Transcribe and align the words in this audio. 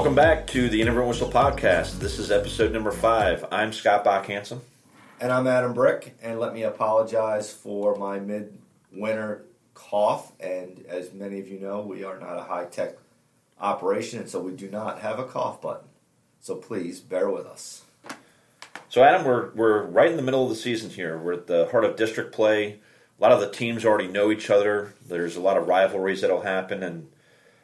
Welcome 0.00 0.14
back 0.14 0.46
to 0.46 0.70
the 0.70 0.80
Inadvertent 0.80 1.08
Whistle 1.10 1.30
Podcast. 1.30 1.98
This 1.98 2.18
is 2.18 2.30
episode 2.30 2.72
number 2.72 2.90
five. 2.90 3.44
I'm 3.52 3.70
Scott 3.70 4.02
Bach 4.02 4.24
Hansen. 4.24 4.62
And 5.20 5.30
I'm 5.30 5.46
Adam 5.46 5.74
Brick, 5.74 6.16
and 6.22 6.40
let 6.40 6.54
me 6.54 6.62
apologize 6.62 7.52
for 7.52 7.94
my 7.96 8.18
midwinter 8.18 9.44
cough. 9.74 10.32
And 10.40 10.86
as 10.88 11.12
many 11.12 11.38
of 11.38 11.48
you 11.48 11.60
know, 11.60 11.82
we 11.82 12.02
are 12.02 12.18
not 12.18 12.38
a 12.38 12.42
high 12.42 12.64
tech 12.64 12.94
operation, 13.60 14.20
and 14.20 14.28
so 14.28 14.40
we 14.40 14.52
do 14.52 14.70
not 14.70 15.00
have 15.00 15.18
a 15.18 15.24
cough 15.24 15.60
button. 15.60 15.86
So 16.40 16.54
please 16.54 17.00
bear 17.00 17.28
with 17.28 17.44
us. 17.44 17.82
So, 18.88 19.04
Adam, 19.04 19.26
we're, 19.26 19.50
we're 19.50 19.82
right 19.82 20.10
in 20.10 20.16
the 20.16 20.22
middle 20.22 20.44
of 20.44 20.48
the 20.48 20.56
season 20.56 20.88
here. 20.88 21.18
We're 21.18 21.34
at 21.34 21.46
the 21.46 21.68
heart 21.70 21.84
of 21.84 21.96
district 21.96 22.32
play. 22.32 22.80
A 23.18 23.22
lot 23.22 23.32
of 23.32 23.40
the 23.40 23.50
teams 23.50 23.84
already 23.84 24.08
know 24.08 24.30
each 24.30 24.48
other. 24.48 24.94
There's 25.06 25.36
a 25.36 25.42
lot 25.42 25.58
of 25.58 25.68
rivalries 25.68 26.22
that'll 26.22 26.40
happen, 26.40 26.82
and 26.82 27.08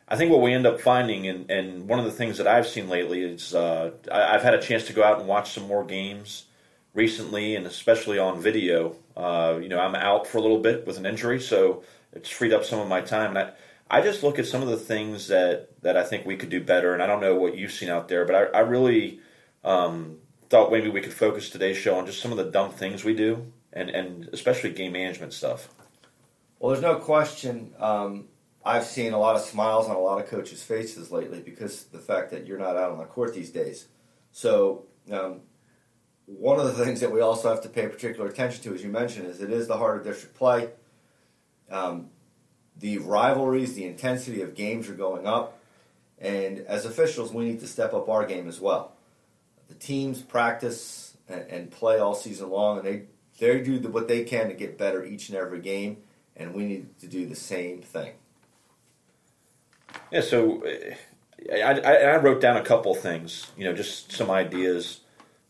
I 0.08 0.16
think 0.16 0.30
what 0.30 0.40
we 0.40 0.52
end 0.52 0.66
up 0.66 0.80
finding, 0.80 1.26
and, 1.26 1.50
and 1.50 1.88
one 1.88 1.98
of 1.98 2.04
the 2.04 2.12
things 2.12 2.38
that 2.38 2.46
I've 2.46 2.66
seen 2.66 2.88
lately 2.88 3.22
is 3.22 3.54
uh, 3.54 3.90
I, 4.10 4.32
have 4.32 4.42
had 4.42 4.54
a 4.54 4.62
chance 4.62 4.84
to 4.86 4.92
go 4.92 5.02
out 5.02 5.18
and 5.18 5.26
watch 5.26 5.50
some 5.50 5.66
more 5.66 5.84
games 5.84 6.44
recently, 6.94 7.56
and 7.56 7.66
especially 7.66 8.18
on 8.18 8.40
video. 8.40 8.94
Uh, 9.16 9.58
you 9.60 9.68
know, 9.68 9.80
I'm 9.80 9.96
out 9.96 10.28
for 10.28 10.38
a 10.38 10.40
little 10.40 10.60
bit 10.60 10.86
with 10.86 10.96
an 10.96 11.06
injury, 11.06 11.40
so 11.40 11.82
it's 12.12 12.30
freed 12.30 12.52
up 12.52 12.64
some 12.64 12.78
of 12.78 12.86
my 12.86 13.00
time. 13.00 13.36
And 13.36 13.50
I, 13.90 13.98
I 13.98 14.00
just 14.00 14.22
look 14.22 14.38
at 14.38 14.46
some 14.46 14.62
of 14.62 14.68
the 14.68 14.76
things 14.76 15.26
that, 15.26 15.70
that 15.82 15.96
I 15.96 16.04
think 16.04 16.24
we 16.24 16.36
could 16.36 16.50
do 16.50 16.62
better, 16.62 16.94
and 16.94 17.02
I 17.02 17.06
don't 17.06 17.20
know 17.20 17.34
what 17.34 17.56
you've 17.56 17.72
seen 17.72 17.88
out 17.88 18.06
there, 18.06 18.24
but 18.24 18.34
I, 18.36 18.58
I 18.58 18.60
really 18.60 19.18
um, 19.64 20.18
thought 20.48 20.70
maybe 20.70 20.88
we 20.88 21.00
could 21.00 21.14
focus 21.14 21.50
today's 21.50 21.76
show 21.76 21.96
on 21.96 22.06
just 22.06 22.22
some 22.22 22.30
of 22.30 22.38
the 22.38 22.44
dumb 22.44 22.70
things 22.70 23.02
we 23.02 23.14
do, 23.14 23.52
and, 23.72 23.90
and 23.90 24.28
especially 24.32 24.70
game 24.70 24.92
management 24.92 25.32
stuff. 25.32 25.68
Well, 26.60 26.70
there's 26.70 26.82
no 26.82 26.96
question. 26.96 27.74
Um, 27.80 28.28
I've 28.66 28.84
seen 28.84 29.12
a 29.12 29.18
lot 29.18 29.36
of 29.36 29.42
smiles 29.42 29.88
on 29.88 29.94
a 29.94 30.00
lot 30.00 30.20
of 30.20 30.28
coaches' 30.28 30.60
faces 30.60 31.12
lately 31.12 31.40
because 31.40 31.84
the 31.84 32.00
fact 32.00 32.32
that 32.32 32.48
you're 32.48 32.58
not 32.58 32.76
out 32.76 32.90
on 32.90 32.98
the 32.98 33.04
court 33.04 33.32
these 33.32 33.50
days. 33.50 33.86
So, 34.32 34.86
um, 35.12 35.42
one 36.26 36.58
of 36.58 36.66
the 36.66 36.84
things 36.84 36.98
that 36.98 37.12
we 37.12 37.20
also 37.20 37.48
have 37.48 37.62
to 37.62 37.68
pay 37.68 37.86
particular 37.86 38.28
attention 38.28 38.64
to, 38.64 38.74
as 38.74 38.82
you 38.82 38.90
mentioned, 38.90 39.28
is 39.28 39.40
it 39.40 39.52
is 39.52 39.68
the 39.68 39.76
heart 39.76 39.98
of 39.98 40.04
district 40.04 40.34
play. 40.34 40.70
Um, 41.70 42.10
the 42.76 42.98
rivalries, 42.98 43.74
the 43.74 43.84
intensity 43.84 44.42
of 44.42 44.56
games 44.56 44.88
are 44.88 44.94
going 44.94 45.28
up, 45.28 45.60
and 46.18 46.58
as 46.58 46.84
officials, 46.84 47.32
we 47.32 47.44
need 47.44 47.60
to 47.60 47.68
step 47.68 47.94
up 47.94 48.08
our 48.08 48.26
game 48.26 48.48
as 48.48 48.60
well. 48.60 48.96
The 49.68 49.74
teams 49.74 50.22
practice 50.22 51.16
and, 51.28 51.42
and 51.42 51.70
play 51.70 52.00
all 52.00 52.16
season 52.16 52.50
long, 52.50 52.78
and 52.78 52.86
they 52.86 53.02
they 53.38 53.60
do 53.60 53.78
what 53.90 54.08
they 54.08 54.24
can 54.24 54.48
to 54.48 54.54
get 54.54 54.76
better 54.76 55.04
each 55.04 55.28
and 55.28 55.38
every 55.38 55.60
game, 55.60 55.98
and 56.36 56.52
we 56.52 56.64
need 56.64 56.98
to 56.98 57.06
do 57.06 57.26
the 57.26 57.36
same 57.36 57.80
thing. 57.80 58.14
Yeah, 60.10 60.20
so 60.20 60.62
I, 61.52 61.80
I, 61.80 61.94
I 61.94 62.16
wrote 62.16 62.40
down 62.40 62.56
a 62.56 62.64
couple 62.64 62.94
things, 62.94 63.50
you 63.56 63.64
know, 63.64 63.72
just 63.72 64.12
some 64.12 64.30
ideas. 64.30 65.00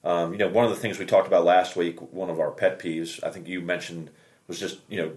Um, 0.05 0.33
you 0.33 0.39
know, 0.39 0.49
one 0.49 0.65
of 0.65 0.71
the 0.71 0.77
things 0.77 0.99
we 0.99 1.07
talked 1.07 1.27
about 1.27 1.45
last 1.45 1.77
week, 1.77 2.01
one 2.13 2.31
of 2.31 2.39
our 2.39 2.51
pet 2.51 2.79
peeves, 2.79 3.23
I 3.25 3.31
think 3.31 3.49
you 3.49 3.61
mentioned, 3.61 4.11
was 4.47 4.61
just 4.61 4.79
you 4.89 4.99
know 4.99 5.13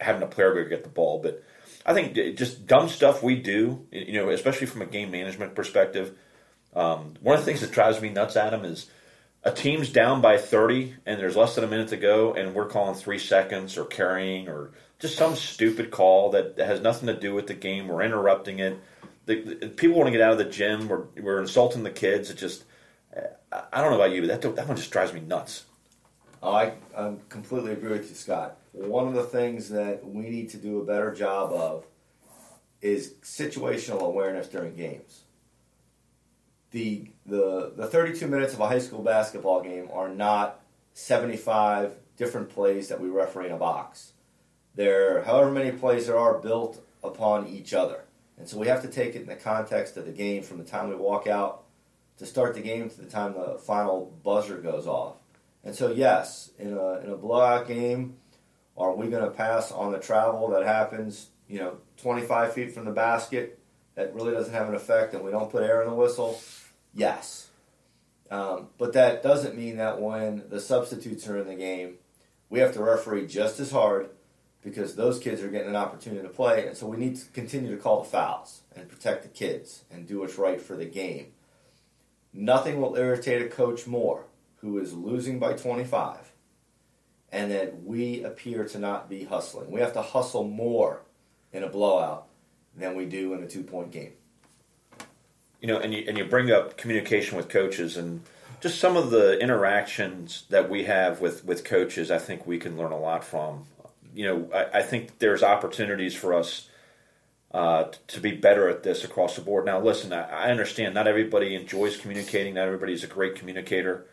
having 0.00 0.22
a 0.22 0.26
player 0.26 0.54
go 0.54 0.68
get 0.68 0.82
the 0.82 0.90
ball. 0.90 1.20
But 1.22 1.42
I 1.86 1.94
think 1.94 2.14
just 2.36 2.66
dumb 2.66 2.88
stuff 2.88 3.22
we 3.22 3.36
do, 3.36 3.86
you 3.90 4.14
know, 4.14 4.30
especially 4.30 4.66
from 4.66 4.82
a 4.82 4.86
game 4.86 5.10
management 5.10 5.54
perspective. 5.54 6.16
Um, 6.74 7.14
one 7.20 7.38
of 7.38 7.44
the 7.44 7.46
things 7.46 7.60
that 7.60 7.70
drives 7.70 8.00
me 8.00 8.08
nuts, 8.08 8.36
Adam, 8.36 8.64
is 8.64 8.90
a 9.44 9.50
team's 9.50 9.90
down 9.90 10.20
by 10.20 10.38
30 10.38 10.94
and 11.04 11.18
there's 11.18 11.36
less 11.36 11.54
than 11.54 11.64
a 11.64 11.66
minute 11.66 11.88
to 11.88 11.96
go, 11.96 12.34
and 12.34 12.54
we're 12.54 12.68
calling 12.68 12.94
three 12.94 13.18
seconds 13.18 13.76
or 13.76 13.84
carrying 13.84 14.48
or 14.48 14.72
just 14.98 15.16
some 15.16 15.34
stupid 15.34 15.90
call 15.90 16.30
that 16.30 16.56
has 16.58 16.80
nothing 16.80 17.08
to 17.08 17.18
do 17.18 17.34
with 17.34 17.48
the 17.48 17.54
game. 17.54 17.88
We're 17.88 18.02
interrupting 18.02 18.60
it. 18.60 18.78
The, 19.26 19.42
the, 19.42 19.68
people 19.68 19.96
want 19.96 20.08
to 20.08 20.12
get 20.12 20.20
out 20.20 20.32
of 20.32 20.38
the 20.38 20.44
gym. 20.44 20.88
We're, 20.88 21.04
we're 21.20 21.40
insulting 21.40 21.82
the 21.82 21.90
kids. 21.90 22.30
It 22.30 22.36
just, 22.36 22.64
I 23.52 23.80
don't 23.80 23.90
know 23.90 23.96
about 23.96 24.12
you, 24.12 24.26
but 24.26 24.40
that, 24.40 24.56
that 24.56 24.68
one 24.68 24.76
just 24.76 24.90
drives 24.90 25.12
me 25.12 25.20
nuts. 25.20 25.64
Oh, 26.42 26.52
I, 26.52 26.74
I 26.96 27.14
completely 27.28 27.72
agree 27.72 27.90
with 27.90 28.08
you, 28.08 28.14
Scott. 28.14 28.58
One 28.72 29.06
of 29.06 29.14
the 29.14 29.24
things 29.24 29.68
that 29.70 30.04
we 30.04 30.28
need 30.28 30.50
to 30.50 30.56
do 30.56 30.80
a 30.80 30.84
better 30.84 31.12
job 31.12 31.52
of 31.52 31.84
is 32.80 33.14
situational 33.22 34.02
awareness 34.02 34.48
during 34.48 34.74
games. 34.74 35.22
The, 36.72 37.10
the, 37.26 37.72
the 37.76 37.86
32 37.86 38.26
minutes 38.26 38.54
of 38.54 38.60
a 38.60 38.66
high 38.66 38.78
school 38.78 39.02
basketball 39.02 39.62
game 39.62 39.88
are 39.92 40.08
not 40.08 40.60
75 40.94 41.94
different 42.16 42.50
plays 42.50 42.88
that 42.88 43.00
we 43.00 43.08
referee 43.08 43.46
in 43.46 43.52
a 43.52 43.58
box 43.58 44.12
there, 44.74 45.22
however 45.24 45.50
many 45.50 45.72
plays 45.72 46.06
there 46.06 46.18
are, 46.18 46.38
built 46.38 46.84
upon 47.02 47.46
each 47.48 47.74
other. 47.74 48.04
And 48.38 48.48
so 48.48 48.58
we 48.58 48.68
have 48.68 48.82
to 48.82 48.88
take 48.88 49.14
it 49.14 49.22
in 49.22 49.26
the 49.26 49.36
context 49.36 49.96
of 49.96 50.06
the 50.06 50.12
game 50.12 50.42
from 50.42 50.58
the 50.58 50.64
time 50.64 50.88
we 50.88 50.96
walk 50.96 51.26
out 51.26 51.64
to 52.18 52.26
start 52.26 52.54
the 52.54 52.60
game 52.60 52.88
to 52.88 53.00
the 53.00 53.06
time 53.06 53.34
the 53.34 53.58
final 53.58 54.12
buzzer 54.22 54.58
goes 54.58 54.86
off. 54.86 55.16
And 55.64 55.74
so, 55.74 55.92
yes, 55.92 56.50
in 56.58 56.72
a, 56.72 57.00
in 57.00 57.10
a 57.10 57.16
blowout 57.16 57.68
game, 57.68 58.16
are 58.76 58.94
we 58.94 59.08
going 59.08 59.24
to 59.24 59.30
pass 59.30 59.70
on 59.70 59.92
the 59.92 59.98
travel 59.98 60.48
that 60.50 60.64
happens, 60.64 61.28
you 61.48 61.58
know, 61.58 61.76
25 61.98 62.52
feet 62.52 62.72
from 62.72 62.84
the 62.84 62.90
basket 62.90 63.58
that 63.94 64.14
really 64.14 64.32
doesn't 64.32 64.54
have 64.54 64.68
an 64.68 64.74
effect 64.74 65.14
and 65.14 65.22
we 65.22 65.30
don't 65.30 65.50
put 65.50 65.62
air 65.62 65.82
in 65.82 65.88
the 65.88 65.94
whistle? 65.94 66.40
Yes. 66.94 67.48
Um, 68.30 68.68
but 68.78 68.94
that 68.94 69.22
doesn't 69.22 69.56
mean 69.56 69.76
that 69.76 70.00
when 70.00 70.44
the 70.48 70.60
substitutes 70.60 71.28
are 71.28 71.38
in 71.38 71.46
the 71.46 71.54
game, 71.54 71.96
we 72.48 72.60
have 72.60 72.72
to 72.74 72.82
referee 72.82 73.26
just 73.26 73.60
as 73.60 73.70
hard 73.70 74.10
because 74.62 74.94
those 74.94 75.18
kids 75.18 75.42
are 75.42 75.48
getting 75.48 75.68
an 75.68 75.76
opportunity 75.76 76.22
to 76.22 76.32
play, 76.32 76.66
and 76.66 76.76
so 76.76 76.86
we 76.86 76.96
need 76.96 77.16
to 77.16 77.26
continue 77.32 77.74
to 77.74 77.82
call 77.82 78.02
the 78.02 78.08
fouls 78.08 78.62
and 78.76 78.88
protect 78.88 79.22
the 79.22 79.28
kids 79.28 79.84
and 79.90 80.06
do 80.06 80.20
what's 80.20 80.38
right 80.38 80.60
for 80.60 80.76
the 80.76 80.84
game. 80.84 81.32
Nothing 82.32 82.80
will 82.80 82.96
irritate 82.96 83.42
a 83.42 83.48
coach 83.48 83.86
more 83.86 84.26
who 84.56 84.78
is 84.78 84.94
losing 84.94 85.38
by 85.38 85.52
25 85.54 86.32
and 87.30 87.50
that 87.50 87.82
we 87.82 88.22
appear 88.22 88.64
to 88.64 88.78
not 88.78 89.08
be 89.08 89.24
hustling. 89.24 89.70
We 89.70 89.80
have 89.80 89.94
to 89.94 90.02
hustle 90.02 90.44
more 90.44 91.02
in 91.52 91.62
a 91.62 91.68
blowout 91.68 92.28
than 92.76 92.94
we 92.94 93.06
do 93.06 93.34
in 93.34 93.42
a 93.42 93.48
two 93.48 93.64
point 93.64 93.90
game. 93.90 94.12
You 95.62 95.68
know, 95.68 95.78
and 95.78 95.94
you, 95.94 96.04
and 96.06 96.18
you 96.18 96.26
bring 96.26 96.50
up 96.50 96.76
communication 96.76 97.38
with 97.38 97.48
coaches 97.48 97.96
and 97.96 98.22
just 98.60 98.78
some 98.78 98.96
of 98.96 99.10
the 99.10 99.38
interactions 99.40 100.44
that 100.50 100.68
we 100.68 100.84
have 100.84 101.20
with, 101.20 101.44
with 101.44 101.64
coaches, 101.64 102.10
I 102.10 102.18
think 102.18 102.46
we 102.46 102.58
can 102.58 102.76
learn 102.76 102.92
a 102.92 102.98
lot 102.98 103.24
from 103.24 103.66
you 104.14 104.26
know, 104.26 104.48
I, 104.54 104.78
I, 104.78 104.82
think 104.82 105.18
there's 105.18 105.42
opportunities 105.42 106.14
for 106.14 106.34
us 106.34 106.68
uh, 107.52 107.84
to 108.08 108.20
be 108.20 108.32
better 108.32 108.68
at 108.68 108.82
this 108.82 109.04
across 109.04 109.36
the 109.36 109.42
board. 109.42 109.64
Now, 109.64 109.80
listen, 109.80 110.12
I, 110.12 110.28
I, 110.28 110.50
understand 110.50 110.94
not 110.94 111.06
everybody 111.06 111.54
enjoys 111.54 111.96
communicating. 111.96 112.54
Not 112.54 112.66
everybody's 112.66 113.04
a 113.04 113.08
great 113.08 113.36
communicator. 113.36 114.06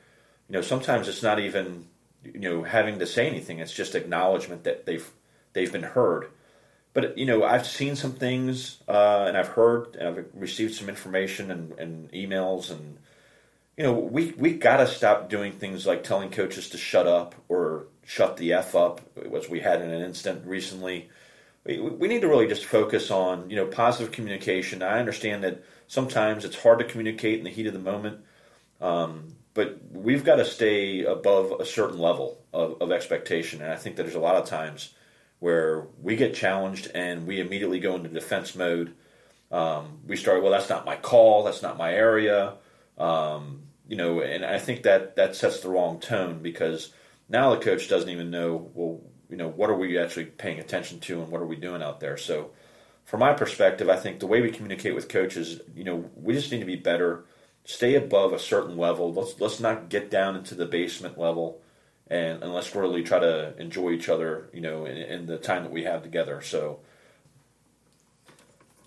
You 0.47 0.53
know, 0.53 0.61
sometimes 0.61 1.07
it's 1.07 1.23
not 1.23 1.39
even 1.39 1.87
you 2.23 2.39
know 2.39 2.63
having 2.63 2.99
to 2.99 3.07
say 3.07 3.27
anything. 3.27 3.59
It's 3.59 3.73
just 3.73 3.95
acknowledgement 3.95 4.63
that 4.63 4.85
they've 4.85 5.09
they've 5.53 5.71
been 5.71 5.83
heard. 5.83 6.29
But 6.93 7.17
you 7.17 7.25
know, 7.25 7.43
I've 7.43 7.67
seen 7.67 7.95
some 7.95 8.13
things, 8.13 8.77
uh, 8.87 9.25
and 9.27 9.37
I've 9.37 9.49
heard, 9.49 9.95
and 9.95 10.07
I've 10.07 10.25
received 10.33 10.75
some 10.75 10.89
information 10.89 11.51
and, 11.51 11.71
and 11.73 12.11
emails, 12.11 12.71
and 12.71 12.97
you 13.77 13.83
know, 13.83 13.93
we 13.93 14.33
we 14.37 14.53
got 14.53 14.77
to 14.77 14.87
stop 14.87 15.29
doing 15.29 15.53
things 15.53 15.85
like 15.85 16.03
telling 16.03 16.31
coaches 16.31 16.69
to 16.69 16.77
shut 16.77 17.07
up 17.07 17.35
or 17.47 17.85
shut 18.03 18.37
the 18.37 18.53
f 18.53 18.75
up, 18.75 19.01
which 19.15 19.49
we 19.49 19.59
had 19.59 19.81
in 19.81 19.91
an 19.91 20.01
instant 20.01 20.45
recently. 20.45 21.09
We, 21.63 21.79
we 21.79 22.07
need 22.07 22.21
to 22.21 22.27
really 22.27 22.47
just 22.47 22.65
focus 22.65 23.11
on 23.11 23.49
you 23.49 23.55
know 23.55 23.67
positive 23.67 24.11
communication. 24.11 24.81
I 24.81 24.99
understand 24.99 25.43
that 25.43 25.63
sometimes 25.87 26.43
it's 26.43 26.61
hard 26.61 26.79
to 26.79 26.85
communicate 26.85 27.37
in 27.37 27.45
the 27.45 27.51
heat 27.51 27.67
of 27.67 27.73
the 27.73 27.79
moment, 27.79 28.21
um, 28.81 29.35
but 29.53 29.79
we've 29.91 30.25
got 30.25 30.37
to 30.37 30.45
stay 30.45 31.03
above 31.03 31.61
a 31.61 31.65
certain 31.65 31.99
level 31.99 32.41
of, 32.51 32.81
of 32.81 32.91
expectation. 32.91 33.61
And 33.61 33.71
I 33.71 33.75
think 33.75 33.95
that 33.95 34.03
there's 34.03 34.15
a 34.15 34.19
lot 34.19 34.35
of 34.35 34.45
times 34.45 34.93
where 35.39 35.87
we 36.01 36.15
get 36.15 36.33
challenged 36.35 36.91
and 36.93 37.25
we 37.25 37.39
immediately 37.39 37.79
go 37.79 37.95
into 37.95 38.09
defense 38.09 38.55
mode. 38.55 38.93
Um, 39.51 39.99
we 40.05 40.15
start, 40.15 40.43
well, 40.43 40.51
that's 40.51 40.69
not 40.69 40.85
my 40.85 40.95
call, 40.95 41.43
that's 41.43 41.61
not 41.61 41.77
my 41.77 41.93
area. 41.93 42.55
Um, 42.97 43.63
you 43.87 43.95
know, 43.95 44.21
and 44.21 44.45
I 44.45 44.59
think 44.59 44.83
that 44.83 45.15
that 45.15 45.35
sets 45.35 45.61
the 45.61 45.69
wrong 45.69 45.99
tone 45.99 46.39
because 46.41 46.93
now 47.27 47.55
the 47.55 47.61
coach 47.61 47.89
doesn't 47.89 48.09
even 48.09 48.29
know, 48.29 48.69
well, 48.73 49.01
you 49.29 49.37
know, 49.37 49.47
what 49.47 49.69
are 49.69 49.75
we 49.75 49.97
actually 49.97 50.25
paying 50.25 50.59
attention 50.59 50.99
to 51.01 51.21
and 51.21 51.31
what 51.31 51.41
are 51.41 51.47
we 51.47 51.55
doing 51.55 51.81
out 51.81 51.99
there? 51.99 52.17
So, 52.17 52.51
from 53.05 53.21
my 53.21 53.33
perspective, 53.33 53.89
I 53.89 53.95
think 53.95 54.19
the 54.19 54.27
way 54.27 54.41
we 54.41 54.51
communicate 54.51 54.93
with 54.93 55.09
coaches, 55.09 55.61
you 55.75 55.83
know, 55.83 56.09
we 56.15 56.33
just 56.33 56.51
need 56.51 56.59
to 56.59 56.65
be 56.65 56.75
better, 56.75 57.25
stay 57.63 57.95
above 57.95 58.33
a 58.33 58.39
certain 58.39 58.77
level. 58.77 59.11
Let's 59.11 59.39
let's 59.39 59.59
not 59.59 59.89
get 59.89 60.11
down 60.11 60.35
into 60.35 60.53
the 60.53 60.67
basement 60.67 61.17
level, 61.17 61.59
and, 62.09 62.43
and 62.43 62.53
let's 62.53 62.73
really 62.75 63.03
try 63.03 63.19
to 63.19 63.55
enjoy 63.59 63.91
each 63.91 64.09
other, 64.09 64.49
you 64.53 64.61
know, 64.61 64.85
in, 64.85 64.97
in 64.97 65.25
the 65.25 65.37
time 65.37 65.63
that 65.63 65.71
we 65.71 65.83
have 65.83 66.01
together. 66.01 66.41
So, 66.41 66.79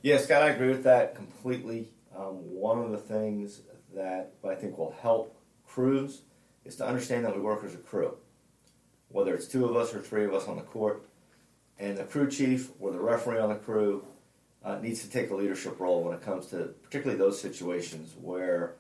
yeah, 0.03 0.19
Scott, 0.19 0.43
I 0.43 0.49
agree 0.51 0.69
with 0.69 0.85
that 0.85 1.15
completely. 1.15 1.89
Um, 2.17 2.35
one 2.53 2.79
of 2.79 2.91
the 2.91 2.99
things 2.99 3.63
that 3.95 4.33
I 4.47 4.55
think 4.55 4.77
will 4.77 4.97
help 5.01 5.37
crews 5.67 6.23
is 6.65 6.77
to 6.77 6.87
understand 6.87 7.25
that 7.25 7.35
we 7.35 7.41
work 7.41 7.65
as 7.65 7.75
a 7.75 7.79
crew, 7.79 8.17
whether 9.09 9.35
it's 9.35 9.47
two 9.47 9.65
of 9.65 9.77
us 9.77 9.95
or 9.95 10.01
three 10.01 10.25
of 10.25 10.35
us 10.35 10.49
on 10.49 10.57
the 10.57 10.63
court, 10.63 11.05
and 11.79 11.97
the 11.97 12.05
crew 12.05 12.29
chief 12.29 12.71
or 12.81 12.91
the 12.91 12.99
referee 12.99 13.39
on 13.39 13.49
the 13.49 13.55
crew 13.57 14.05
uh, 14.65 14.79
needs 14.79 15.03
to 15.03 15.11
take 15.11 15.31
a 15.31 15.35
leadership 15.35 15.79
role 15.81 16.03
when 16.03 16.15
it 16.15 16.23
comes 16.23 16.47
to 16.47 16.75
particularly 16.83 17.19
those 17.19 17.41
situations 17.41 18.15
where 18.21 18.75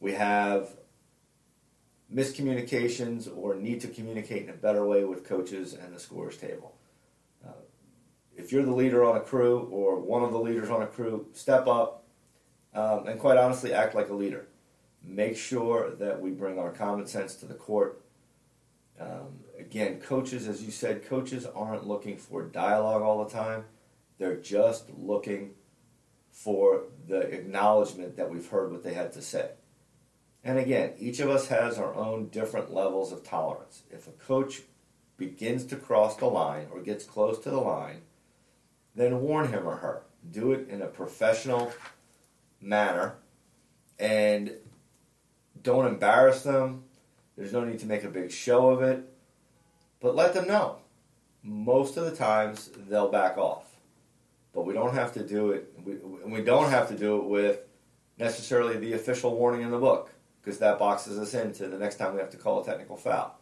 we 0.00 0.12
have 0.12 0.76
miscommunications 2.14 3.28
or 3.34 3.54
need 3.54 3.80
to 3.80 3.88
communicate 3.88 4.44
in 4.44 4.50
a 4.50 4.54
better 4.54 4.84
way 4.86 5.04
with 5.04 5.24
coaches 5.24 5.74
and 5.74 5.94
the 5.94 5.98
scores 5.98 6.36
table. 6.36 6.74
Uh, 7.46 7.52
if 8.36 8.52
you're 8.52 8.64
the 8.64 8.72
leader 8.72 9.04
on 9.04 9.16
a 9.16 9.20
crew 9.20 9.68
or 9.70 9.98
one 9.98 10.22
of 10.22 10.32
the 10.32 10.38
leaders 10.38 10.70
on 10.70 10.82
a 10.82 10.86
crew, 10.86 11.26
step 11.32 11.66
up 11.66 12.04
um, 12.74 13.06
and 13.06 13.18
quite 13.18 13.38
honestly 13.38 13.72
act 13.72 13.94
like 13.94 14.08
a 14.08 14.14
leader. 14.14 14.46
Make 15.04 15.36
sure 15.36 15.90
that 15.96 16.20
we 16.20 16.30
bring 16.30 16.58
our 16.58 16.70
common 16.70 17.06
sense 17.06 17.34
to 17.36 17.46
the 17.46 17.54
court. 17.54 18.02
Um, 19.00 19.40
again, 19.58 20.00
coaches, 20.00 20.46
as 20.46 20.62
you 20.62 20.70
said, 20.70 21.06
coaches 21.06 21.46
aren't 21.46 21.86
looking 21.86 22.16
for 22.16 22.42
dialogue 22.42 23.02
all 23.02 23.24
the 23.24 23.30
time. 23.30 23.64
They're 24.18 24.36
just 24.36 24.90
looking 24.96 25.52
for 26.30 26.84
the 27.08 27.20
acknowledgement 27.20 28.16
that 28.16 28.30
we've 28.30 28.46
heard 28.46 28.70
what 28.70 28.82
they 28.82 28.94
had 28.94 29.12
to 29.12 29.22
say. 29.22 29.50
And 30.44 30.58
again, 30.58 30.94
each 30.98 31.20
of 31.20 31.30
us 31.30 31.48
has 31.48 31.78
our 31.78 31.94
own 31.94 32.28
different 32.28 32.74
levels 32.74 33.12
of 33.12 33.22
tolerance. 33.22 33.82
If 33.90 34.08
a 34.08 34.12
coach 34.12 34.62
begins 35.16 35.64
to 35.66 35.76
cross 35.76 36.16
the 36.16 36.26
line 36.26 36.66
or 36.72 36.80
gets 36.80 37.04
close 37.04 37.38
to 37.40 37.50
the 37.50 37.60
line, 37.60 38.02
then 38.94 39.20
warn 39.20 39.48
him 39.48 39.68
or 39.68 39.76
her. 39.76 40.02
Do 40.30 40.52
it 40.52 40.68
in 40.68 40.82
a 40.82 40.86
professional 40.86 41.72
manner 42.60 43.14
and 43.98 44.52
don't 45.62 45.86
embarrass 45.86 46.42
them. 46.42 46.84
There's 47.36 47.52
no 47.52 47.64
need 47.64 47.78
to 47.80 47.86
make 47.86 48.04
a 48.04 48.08
big 48.08 48.30
show 48.30 48.70
of 48.70 48.82
it, 48.82 49.04
but 50.00 50.16
let 50.16 50.34
them 50.34 50.48
know. 50.48 50.78
Most 51.42 51.96
of 51.96 52.04
the 52.04 52.16
times 52.16 52.70
they'll 52.88 53.10
back 53.10 53.38
off, 53.38 53.76
but 54.52 54.66
we 54.66 54.74
don't 54.74 54.94
have 54.94 55.12
to 55.14 55.26
do 55.26 55.52
it. 55.52 55.72
We, 55.84 55.94
we 55.96 56.42
don't 56.42 56.70
have 56.70 56.88
to 56.88 56.96
do 56.96 57.16
it 57.18 57.24
with 57.24 57.60
necessarily 58.18 58.76
the 58.76 58.92
official 58.92 59.36
warning 59.36 59.62
in 59.62 59.70
the 59.70 59.78
book 59.78 60.10
because 60.42 60.58
that 60.58 60.78
boxes 60.78 61.18
us 61.18 61.34
into 61.34 61.68
the 61.68 61.78
next 61.78 61.96
time 61.96 62.14
we 62.14 62.20
have 62.20 62.30
to 62.30 62.36
call 62.36 62.60
a 62.60 62.64
technical 62.64 62.96
foul. 62.96 63.38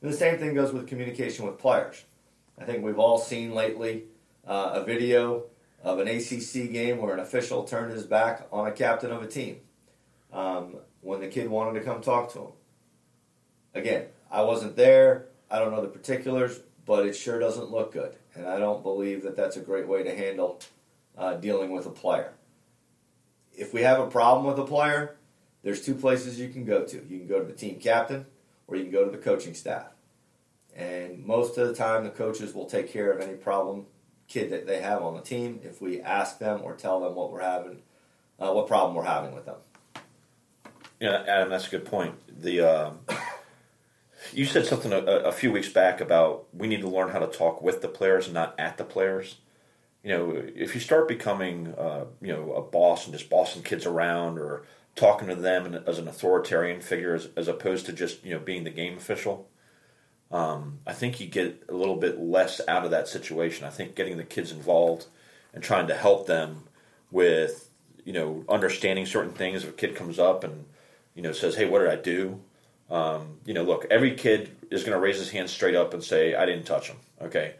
And 0.00 0.10
the 0.10 0.16
same 0.16 0.38
thing 0.38 0.54
goes 0.54 0.72
with 0.72 0.88
communication 0.88 1.44
with 1.46 1.58
players. 1.58 2.04
I 2.58 2.64
think 2.64 2.82
we've 2.82 2.98
all 2.98 3.18
seen 3.18 3.54
lately 3.54 4.04
uh, 4.46 4.72
a 4.74 4.84
video 4.84 5.44
of 5.82 5.98
an 5.98 6.08
ACC 6.08 6.72
game 6.72 6.98
where 6.98 7.14
an 7.14 7.20
official 7.20 7.64
turned 7.64 7.92
his 7.92 8.04
back 8.04 8.46
on 8.52 8.66
a 8.66 8.72
captain 8.72 9.10
of 9.10 9.22
a 9.22 9.26
team 9.26 9.60
um, 10.32 10.76
when 11.00 11.20
the 11.20 11.28
kid 11.28 11.48
wanted 11.48 11.78
to 11.78 11.84
come 11.84 12.00
talk 12.00 12.32
to 12.32 12.38
him. 12.38 12.52
Again, 13.74 14.06
I 14.30 14.42
wasn't 14.42 14.76
there. 14.76 15.26
I 15.50 15.58
don't 15.58 15.72
know 15.72 15.82
the 15.82 15.88
particulars, 15.88 16.60
but 16.86 17.06
it 17.06 17.14
sure 17.14 17.38
doesn't 17.38 17.70
look 17.70 17.92
good. 17.92 18.14
And 18.34 18.46
I 18.46 18.58
don't 18.58 18.82
believe 18.82 19.22
that 19.22 19.36
that's 19.36 19.56
a 19.56 19.60
great 19.60 19.86
way 19.86 20.02
to 20.02 20.14
handle 20.14 20.60
uh, 21.16 21.34
dealing 21.34 21.70
with 21.70 21.86
a 21.86 21.90
player. 21.90 22.32
If 23.52 23.74
we 23.74 23.82
have 23.82 24.00
a 24.00 24.06
problem 24.06 24.46
with 24.46 24.58
a 24.58 24.66
player, 24.66 25.16
there's 25.62 25.84
two 25.84 25.94
places 25.94 26.38
you 26.38 26.48
can 26.48 26.64
go 26.64 26.84
to. 26.84 26.96
You 27.08 27.18
can 27.18 27.26
go 27.26 27.40
to 27.40 27.46
the 27.46 27.52
team 27.52 27.78
captain 27.78 28.26
or 28.66 28.76
you 28.76 28.84
can 28.84 28.92
go 28.92 29.04
to 29.04 29.10
the 29.10 29.18
coaching 29.18 29.54
staff. 29.54 29.86
And 30.74 31.24
most 31.24 31.58
of 31.58 31.68
the 31.68 31.74
time, 31.74 32.04
the 32.04 32.10
coaches 32.10 32.54
will 32.54 32.66
take 32.66 32.90
care 32.90 33.10
of 33.12 33.20
any 33.20 33.34
problem 33.34 33.86
kid 34.28 34.50
that 34.50 34.66
they 34.66 34.80
have 34.80 35.02
on 35.02 35.14
the 35.14 35.20
team 35.20 35.60
if 35.62 35.82
we 35.82 36.00
ask 36.00 36.38
them 36.38 36.60
or 36.62 36.74
tell 36.74 37.00
them 37.00 37.14
what 37.14 37.32
we're 37.32 37.42
having, 37.42 37.82
uh, 38.38 38.52
what 38.52 38.68
problem 38.68 38.94
we're 38.94 39.04
having 39.04 39.34
with 39.34 39.44
them. 39.44 39.56
Yeah, 41.00 41.24
Adam, 41.26 41.50
that's 41.50 41.66
a 41.66 41.70
good 41.70 41.84
point. 41.84 42.14
The 42.42 42.60
uh, 42.60 42.90
you 44.32 44.44
said 44.44 44.66
something 44.66 44.92
a, 44.92 44.98
a, 44.98 45.32
few 45.32 45.50
weeks 45.50 45.68
back 45.68 46.00
about 46.00 46.46
we 46.52 46.68
need 46.68 46.82
to 46.82 46.88
learn 46.88 47.10
how 47.10 47.18
to 47.18 47.26
talk 47.26 47.62
with 47.62 47.80
the 47.80 47.88
players, 47.88 48.30
not 48.30 48.54
at 48.58 48.76
the 48.76 48.84
players. 48.84 49.36
You 50.02 50.10
know, 50.10 50.42
if 50.54 50.74
you 50.74 50.80
start 50.80 51.08
becoming, 51.08 51.74
uh, 51.76 52.04
you 52.20 52.32
know, 52.32 52.52
a 52.52 52.62
boss 52.62 53.06
and 53.06 53.16
just 53.16 53.30
bossing 53.30 53.62
kids 53.62 53.86
around, 53.86 54.38
or 54.38 54.64
talking 54.96 55.28
to 55.28 55.34
them 55.34 55.82
as 55.86 55.98
an 55.98 56.08
authoritarian 56.08 56.80
figure 56.80 57.14
as, 57.14 57.28
as 57.36 57.48
opposed 57.48 57.86
to 57.86 57.92
just 57.92 58.24
you 58.24 58.32
know 58.32 58.40
being 58.40 58.64
the 58.64 58.70
game 58.70 58.96
official. 58.96 59.48
Um, 60.30 60.78
I 60.86 60.92
think 60.92 61.20
you 61.20 61.26
get 61.26 61.64
a 61.68 61.74
little 61.74 61.96
bit 61.96 62.20
less 62.20 62.60
out 62.68 62.84
of 62.84 62.92
that 62.92 63.08
situation. 63.08 63.66
I 63.66 63.70
think 63.70 63.96
getting 63.96 64.16
the 64.16 64.24
kids 64.24 64.52
involved 64.52 65.06
and 65.52 65.62
trying 65.62 65.88
to 65.88 65.94
help 65.94 66.26
them 66.26 66.64
with 67.10 67.68
you 68.04 68.12
know 68.12 68.44
understanding 68.48 69.06
certain 69.06 69.32
things. 69.32 69.64
If 69.64 69.70
a 69.70 69.72
kid 69.72 69.96
comes 69.96 70.18
up 70.18 70.44
and 70.44 70.66
you 71.14 71.22
know 71.22 71.32
says, 71.32 71.56
"Hey, 71.56 71.66
what 71.66 71.80
did 71.80 71.88
I 71.88 71.96
do?" 71.96 72.40
Um, 72.90 73.38
you 73.44 73.54
know, 73.54 73.62
look, 73.62 73.86
every 73.90 74.14
kid 74.14 74.50
is 74.70 74.82
going 74.82 74.92
to 74.92 75.00
raise 75.00 75.18
his 75.18 75.30
hand 75.30 75.48
straight 75.48 75.74
up 75.74 75.94
and 75.94 76.02
say, 76.02 76.34
"I 76.34 76.46
didn't 76.46 76.64
touch 76.64 76.88
him." 76.88 76.96
Okay. 77.20 77.54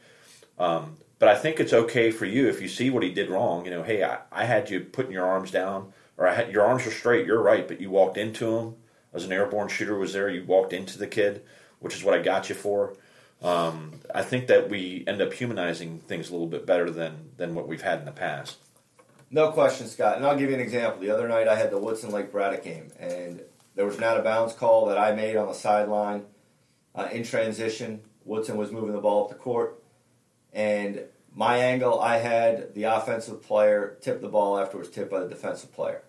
Um, 0.59 0.97
but 1.19 1.29
I 1.29 1.37
think 1.37 1.61
it's 1.61 1.73
okay 1.73 2.11
for 2.11 2.25
you 2.25 2.49
if 2.49 2.63
you 2.63 2.69
see 2.69 2.91
what 2.91 3.03
he 3.03 3.11
did 3.11 3.31
wrong. 3.31 3.65
You 3.65 3.71
know, 3.71 3.83
hey, 3.83 4.03
I, 4.03 4.19
I 4.33 4.45
had 4.45 4.71
you 4.71 4.81
putting 4.81 5.13
your 5.13 5.27
arms 5.27 5.51
down 5.51 5.93
or 6.21 6.47
your 6.51 6.65
arms 6.65 6.87
are 6.87 6.91
straight, 6.91 7.27
you're 7.27 7.43
right, 7.43 7.67
but 7.67 7.81
you 7.81 7.91
walked 7.91 8.19
into 8.19 8.59
him 8.59 8.75
as 9.15 9.25
an 9.25 9.33
airborne 9.33 9.69
shooter 9.69 9.99
was 9.99 10.13
there. 10.13 10.29
You 10.29 10.45
walked 10.45 10.75
into 10.75 10.99
the 10.99 11.07
kid, 11.07 11.43
which 11.79 11.97
is 11.97 12.05
what 12.05 12.15
I 12.15 12.21
got 12.21 12.51
you 12.51 12.55
for. 12.55 12.95
Um, 13.43 14.01
I 14.15 14.23
think 14.23 14.49
that 14.49 14.69
we 14.69 15.03
end 15.07 15.23
up 15.23 15.33
humanizing 15.33 16.01
things 16.01 16.29
a 16.29 16.33
little 16.33 16.47
bit 16.47 16.67
better 16.67 16.91
than 16.91 17.31
than 17.39 17.55
what 17.55 17.67
we've 17.67 17.81
had 17.81 18.01
in 18.01 18.05
the 18.05 18.13
past. 18.13 18.59
No 19.31 19.51
question, 19.51 19.87
Scott. 19.87 20.19
And 20.19 20.27
I'll 20.27 20.37
give 20.37 20.51
you 20.51 20.57
an 20.57 20.61
example. 20.61 21.01
The 21.01 21.11
other 21.11 21.27
night 21.27 21.49
I 21.49 21.57
had 21.57 21.71
the 21.71 21.79
Woodson 21.79 22.11
Lake 22.11 22.31
Braddock 22.31 22.65
game, 22.65 22.93
and 22.99 23.41
there 23.75 23.87
was 23.87 23.97
an 23.97 24.05
out 24.05 24.19
of 24.19 24.25
bounds 24.25 24.53
call 24.53 24.87
that 24.87 24.99
I 24.99 25.13
made 25.13 25.37
on 25.37 25.49
the 25.49 25.55
sideline 25.55 26.27
uh, 26.95 27.09
in 27.11 27.25
transition. 27.25 28.03
Woodson 28.27 28.59
was 28.59 28.71
moving 28.71 28.93
the 28.93 29.01
ball 29.01 29.25
up 29.25 29.31
the 29.31 29.37
court, 29.37 29.83
and 30.53 31.05
my 31.35 31.57
angle, 31.57 31.99
I 31.99 32.19
had 32.19 32.75
the 32.75 32.85
offensive 32.85 33.43
player 33.43 33.97
tip 34.03 34.21
the 34.21 34.29
ball 34.29 34.59
after 34.59 34.77
it 34.77 34.81
was 34.81 34.91
tipped 34.91 35.11
by 35.11 35.21
the 35.21 35.29
defensive 35.29 35.73
player. 35.73 36.03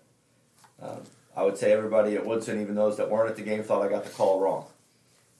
Um, 0.82 1.02
I 1.36 1.44
would 1.44 1.56
say 1.56 1.72
everybody 1.72 2.16
at 2.16 2.26
Woodson, 2.26 2.60
even 2.60 2.74
those 2.74 2.96
that 2.96 3.10
weren't 3.10 3.30
at 3.30 3.36
the 3.36 3.42
game, 3.42 3.62
thought 3.62 3.82
I 3.82 3.88
got 3.88 4.04
the 4.04 4.10
call 4.10 4.40
wrong. 4.40 4.66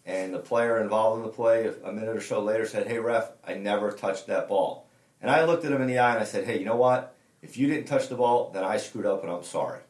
And 0.06 0.32
the 0.32 0.38
player 0.38 0.80
involved 0.80 1.18
in 1.18 1.26
the 1.26 1.32
play, 1.32 1.70
a 1.84 1.92
minute 1.92 2.16
or 2.16 2.20
so 2.20 2.40
later, 2.40 2.66
said, 2.66 2.86
Hey, 2.86 2.98
ref, 2.98 3.30
I 3.46 3.54
never 3.54 3.92
touched 3.92 4.26
that 4.28 4.48
ball. 4.48 4.88
And 5.20 5.30
I 5.30 5.44
looked 5.44 5.64
at 5.64 5.72
him 5.72 5.82
in 5.82 5.88
the 5.88 5.98
eye 5.98 6.12
and 6.12 6.20
I 6.20 6.24
said, 6.24 6.44
Hey, 6.44 6.58
you 6.58 6.64
know 6.64 6.76
what? 6.76 7.14
If 7.42 7.56
you 7.56 7.66
didn't 7.66 7.86
touch 7.86 8.08
the 8.08 8.14
ball, 8.14 8.50
then 8.52 8.64
I 8.64 8.78
screwed 8.78 9.06
up 9.06 9.22
and 9.22 9.32
I'm 9.32 9.44
sorry. 9.44 9.80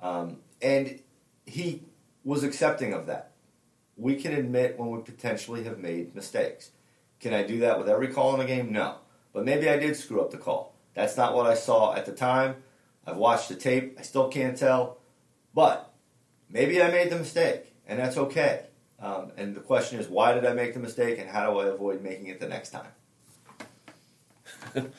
Um, 0.00 0.38
and 0.60 1.00
he 1.46 1.82
was 2.24 2.42
accepting 2.42 2.92
of 2.92 3.06
that. 3.06 3.32
We 3.96 4.16
can 4.16 4.32
admit 4.32 4.78
when 4.78 4.90
we 4.90 5.00
potentially 5.02 5.64
have 5.64 5.78
made 5.78 6.14
mistakes. 6.14 6.70
Can 7.20 7.34
I 7.34 7.42
do 7.42 7.60
that 7.60 7.78
with 7.78 7.88
every 7.88 8.08
call 8.08 8.32
in 8.34 8.40
the 8.40 8.46
game? 8.46 8.72
No. 8.72 8.96
But 9.32 9.44
maybe 9.44 9.68
I 9.68 9.78
did 9.78 9.96
screw 9.96 10.20
up 10.20 10.30
the 10.30 10.38
call. 10.38 10.74
That's 10.94 11.16
not 11.16 11.34
what 11.34 11.46
I 11.46 11.54
saw 11.54 11.94
at 11.94 12.06
the 12.06 12.12
time. 12.12 12.56
I've 13.10 13.16
watched 13.16 13.48
the 13.48 13.56
tape. 13.56 13.96
I 13.98 14.02
still 14.02 14.28
can't 14.28 14.56
tell. 14.56 14.98
But 15.54 15.92
maybe 16.48 16.82
I 16.82 16.90
made 16.90 17.10
the 17.10 17.18
mistake, 17.18 17.74
and 17.86 17.98
that's 17.98 18.16
okay. 18.16 18.66
Um, 19.00 19.32
and 19.36 19.54
the 19.54 19.60
question 19.60 19.98
is, 19.98 20.08
why 20.08 20.32
did 20.32 20.44
I 20.44 20.52
make 20.52 20.74
the 20.74 20.80
mistake, 20.80 21.18
and 21.18 21.28
how 21.28 21.50
do 21.50 21.58
I 21.58 21.66
avoid 21.66 22.02
making 22.02 22.28
it 22.28 22.38
the 22.38 22.48
next 22.48 22.70
time? 22.70 22.90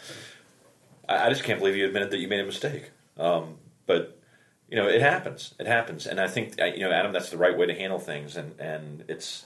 I 1.08 1.30
just 1.30 1.44
can't 1.44 1.60
believe 1.60 1.76
you 1.76 1.86
admitted 1.86 2.12
that 2.12 2.18
you 2.18 2.28
made 2.28 2.40
a 2.40 2.46
mistake. 2.46 2.92
Um, 3.18 3.58
but 3.86 4.20
you 4.68 4.76
know, 4.78 4.88
it 4.88 5.02
happens. 5.02 5.54
It 5.60 5.68
happens, 5.68 6.08
and 6.08 6.20
I 6.20 6.28
think 6.28 6.58
you 6.58 6.80
know, 6.80 6.92
Adam, 6.92 7.14
that's 7.14 7.30
the 7.30 7.38
right 7.38 7.58
way 7.58 7.68
to 7.68 7.74
handle 7.74 8.00
things, 8.00 8.36
and 8.38 8.60
and 8.60 9.04
it's 9.08 9.46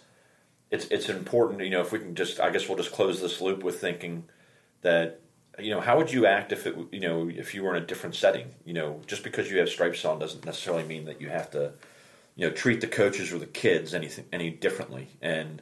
it's 0.71 0.85
it's 0.85 1.09
important. 1.09 1.61
You 1.61 1.71
know, 1.71 1.81
if 1.81 1.91
we 1.91 1.99
can 1.99 2.15
just, 2.15 2.39
I 2.39 2.49
guess 2.49 2.67
we'll 2.67 2.77
just 2.77 2.91
close 2.91 3.21
this 3.21 3.41
loop 3.41 3.63
with 3.63 3.79
thinking 3.79 4.25
that 4.81 5.19
you 5.59 5.71
know, 5.71 5.79
how 5.79 5.97
would 5.97 6.11
you 6.11 6.25
act 6.25 6.51
if 6.51 6.67
it, 6.67 6.75
you 6.91 6.99
know, 6.99 7.29
if 7.29 7.53
you 7.53 7.63
were 7.63 7.75
in 7.75 7.83
a 7.83 7.85
different 7.85 8.15
setting? 8.15 8.47
You 8.65 8.73
know, 8.73 9.01
just 9.07 9.23
because 9.23 9.49
you 9.49 9.59
have 9.59 9.69
stripes 9.69 10.03
on 10.05 10.19
doesn't 10.19 10.45
necessarily 10.45 10.83
mean 10.83 11.05
that 11.05 11.21
you 11.21 11.29
have 11.29 11.51
to, 11.51 11.73
you 12.35 12.47
know, 12.47 12.53
treat 12.53 12.81
the 12.81 12.87
coaches 12.87 13.31
or 13.31 13.39
the 13.39 13.45
kids 13.45 13.93
anything 13.93 14.25
any 14.33 14.49
differently. 14.49 15.07
And 15.21 15.61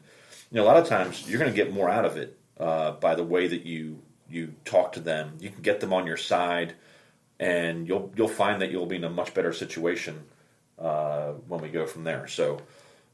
you 0.52 0.58
know, 0.58 0.64
a 0.64 0.68
lot 0.68 0.78
of 0.78 0.88
times 0.88 1.30
you're 1.30 1.40
going 1.40 1.52
to 1.52 1.56
get 1.56 1.74
more 1.74 1.90
out 1.90 2.06
of 2.06 2.18
it 2.18 2.38
uh, 2.60 2.92
by 2.92 3.16
the 3.16 3.24
way 3.24 3.48
that 3.48 3.66
you 3.66 4.02
you 4.30 4.54
talk 4.66 4.94
to 4.94 5.00
them. 5.00 5.38
You 5.40 5.50
can 5.50 5.62
get 5.62 5.80
them 5.80 5.94
on 5.94 6.08
your 6.08 6.18
side, 6.18 6.74
and 7.40 7.88
you'll 7.88 8.12
you'll 8.16 8.28
find 8.28 8.62
that 8.62 8.72
you'll 8.72 8.86
be 8.86 8.96
in 8.96 9.04
a 9.04 9.10
much 9.10 9.34
better 9.34 9.54
situation 9.54 10.24
uh, 10.80 11.32
when 11.48 11.62
we 11.62 11.70
go 11.70 11.86
from 11.86 12.04
there. 12.04 12.28
So. 12.28 12.60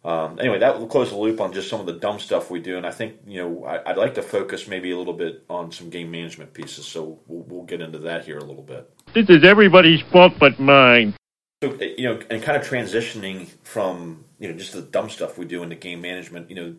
Um, 0.03 0.39
anyway, 0.39 0.59
that 0.59 0.79
will 0.79 0.87
close 0.87 1.09
the 1.09 1.17
loop 1.17 1.41
on 1.41 1.51
just 1.51 1.69
some 1.69 1.81
of 1.81 1.85
the 1.85 1.93
dumb 1.93 2.19
stuff 2.19 2.49
we 2.49 2.61
do, 2.61 2.77
and 2.77 2.85
I 2.85 2.91
think 2.91 3.17
you 3.27 3.41
know 3.43 3.65
I, 3.65 3.89
would 3.89 3.97
like 3.97 4.13
to 4.15 4.21
focus 4.21 4.67
maybe 4.67 4.91
a 4.91 4.97
little 4.97 5.13
bit 5.13 5.43
on 5.49 5.71
some 5.71 5.89
game 5.89 6.09
management 6.09 6.53
pieces. 6.53 6.85
So 6.85 7.19
we'll, 7.27 7.43
we'll 7.43 7.65
get 7.65 7.81
into 7.81 7.99
that 7.99 8.23
here 8.23 8.37
a 8.37 8.43
little 8.43 8.63
bit. 8.63 8.89
This 9.13 9.29
is 9.29 9.43
everybody's 9.43 10.01
fault 10.01 10.33
but 10.39 10.57
mine. 10.59 11.15
So 11.61 11.73
you 11.81 12.03
know, 12.03 12.19
and 12.29 12.41
kind 12.41 12.57
of 12.57 12.65
transitioning 12.65 13.49
from 13.63 14.23
you 14.39 14.49
know 14.49 14.57
just 14.57 14.71
the 14.71 14.81
dumb 14.81 15.09
stuff 15.09 15.37
we 15.37 15.45
do 15.45 15.63
into 15.63 15.75
game 15.75 15.99
management, 15.99 16.49
you 16.49 16.55
know, 16.55 16.75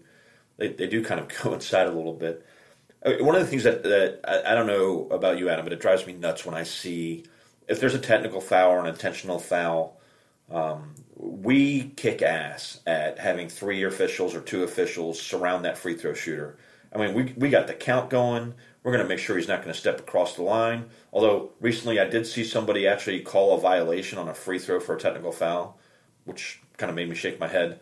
they, 0.56 0.68
they 0.68 0.86
do 0.86 1.04
kind 1.04 1.20
of 1.20 1.28
coincide 1.28 1.88
a 1.88 1.92
little 1.92 2.14
bit. 2.14 2.46
Uh, 3.04 3.12
one 3.20 3.34
of 3.34 3.42
the 3.42 3.46
things 3.46 3.64
that, 3.64 3.82
that 3.82 4.20
I, 4.24 4.52
I 4.52 4.54
don't 4.54 4.66
know 4.66 5.08
about 5.10 5.38
you, 5.38 5.50
Adam, 5.50 5.66
but 5.66 5.74
it 5.74 5.80
drives 5.80 6.06
me 6.06 6.14
nuts 6.14 6.46
when 6.46 6.54
I 6.54 6.62
see 6.62 7.24
if 7.68 7.80
there's 7.80 7.94
a 7.94 7.98
technical 7.98 8.40
foul 8.40 8.70
or 8.70 8.80
an 8.80 8.86
intentional 8.86 9.38
foul. 9.38 10.00
Um, 10.50 10.94
we 11.22 11.90
kick 11.96 12.22
ass 12.22 12.80
at 12.86 13.18
having 13.18 13.48
three 13.48 13.82
officials 13.84 14.34
or 14.34 14.40
two 14.40 14.62
officials 14.62 15.20
surround 15.20 15.64
that 15.64 15.76
free 15.76 15.96
throw 15.96 16.14
shooter 16.14 16.58
I 16.92 16.98
mean, 16.98 17.14
we 17.14 17.34
we 17.36 17.50
got 17.50 17.66
the 17.66 17.74
count 17.74 18.10
going. 18.10 18.54
We're 18.82 18.92
going 18.92 19.04
to 19.04 19.08
make 19.08 19.18
sure 19.18 19.36
he's 19.36 19.48
not 19.48 19.62
going 19.62 19.72
to 19.72 19.78
step 19.78 20.00
across 20.00 20.36
the 20.36 20.42
line. 20.42 20.86
Although 21.12 21.50
recently 21.60 22.00
I 22.00 22.06
did 22.06 22.26
see 22.26 22.44
somebody 22.44 22.86
actually 22.86 23.20
call 23.20 23.54
a 23.54 23.60
violation 23.60 24.18
on 24.18 24.28
a 24.28 24.34
free 24.34 24.58
throw 24.58 24.80
for 24.80 24.96
a 24.96 24.98
technical 24.98 25.32
foul, 25.32 25.78
which 26.24 26.60
kind 26.78 26.88
of 26.88 26.96
made 26.96 27.08
me 27.08 27.14
shake 27.14 27.38
my 27.38 27.46
head. 27.46 27.80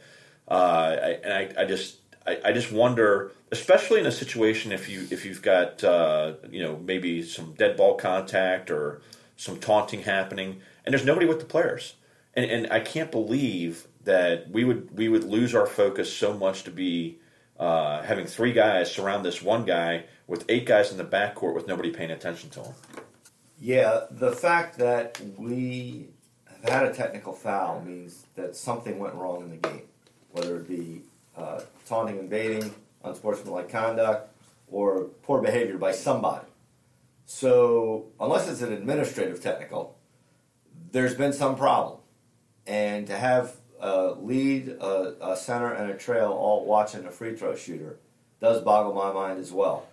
Uh, 0.48 0.96
I, 1.00 1.08
and 1.24 1.32
I, 1.32 1.62
I 1.62 1.64
just 1.64 1.98
I, 2.26 2.52
just 2.52 2.72
wonder, 2.72 3.32
especially 3.50 4.00
in 4.00 4.06
a 4.06 4.12
situation 4.12 4.72
if 4.72 4.88
you 4.88 5.06
if 5.10 5.24
you've 5.24 5.40
got 5.40 5.82
uh, 5.82 6.34
you 6.50 6.62
know 6.62 6.76
maybe 6.76 7.22
some 7.22 7.54
dead 7.54 7.76
ball 7.76 7.96
contact 7.96 8.70
or 8.70 9.00
some 9.36 9.58
taunting 9.58 10.02
happening, 10.02 10.60
and 10.84 10.92
there's 10.92 11.04
nobody 11.04 11.26
with 11.26 11.38
the 11.38 11.46
players, 11.46 11.94
and 12.38 12.50
and 12.50 12.72
I 12.72 12.80
can't 12.80 13.10
believe 13.10 13.86
that 14.04 14.50
we 14.50 14.64
would 14.64 14.96
we 14.96 15.08
would 15.08 15.24
lose 15.24 15.54
our 15.54 15.66
focus 15.66 16.12
so 16.12 16.32
much 16.32 16.62
to 16.64 16.70
be 16.70 17.18
uh, 17.58 18.02
having 18.02 18.26
three 18.26 18.52
guys 18.52 18.92
surround 18.92 19.24
this 19.24 19.42
one 19.42 19.64
guy 19.64 20.04
with 20.26 20.44
eight 20.48 20.64
guys 20.64 20.92
in 20.92 20.98
the 20.98 21.04
backcourt 21.04 21.54
with 21.54 21.66
nobody 21.66 21.90
paying 21.90 22.10
attention 22.10 22.48
to 22.50 22.62
him. 22.62 22.74
Yeah, 23.60 24.02
the 24.10 24.30
fact 24.30 24.78
that 24.78 25.20
we 25.36 26.10
have 26.62 26.70
had 26.70 26.84
a 26.84 26.94
technical 26.94 27.32
foul 27.32 27.80
means 27.80 28.24
that 28.36 28.54
something 28.54 29.00
went 29.00 29.14
wrong 29.14 29.42
in 29.42 29.50
the 29.50 29.56
game, 29.56 29.82
whether 30.30 30.56
it 30.56 30.68
be 30.68 31.02
uh, 31.36 31.62
taunting 31.86 32.20
and 32.20 32.30
baiting, 32.30 32.72
unsportsmanlike 33.02 33.68
conduct, 33.68 34.30
or 34.70 35.04
poor 35.24 35.42
behavior 35.42 35.76
by 35.76 35.90
somebody. 35.90 36.46
So, 37.26 38.06
unless 38.20 38.48
it's 38.48 38.62
an 38.62 38.72
administrative 38.72 39.42
technical, 39.42 39.98
there's 40.92 41.14
been 41.14 41.32
some 41.32 41.56
problem. 41.56 41.97
And 42.68 43.06
to 43.06 43.16
have 43.16 43.56
a 43.80 44.10
lead, 44.12 44.68
a, 44.68 45.32
a 45.32 45.36
center, 45.36 45.72
and 45.72 45.90
a 45.90 45.96
trail 45.96 46.30
all 46.30 46.66
watching 46.66 47.06
a 47.06 47.10
free 47.10 47.34
throw 47.34 47.56
shooter 47.56 47.98
does 48.40 48.60
boggle 48.62 48.94
my 48.94 49.10
mind 49.12 49.40
as 49.40 49.50
well. 49.50 49.88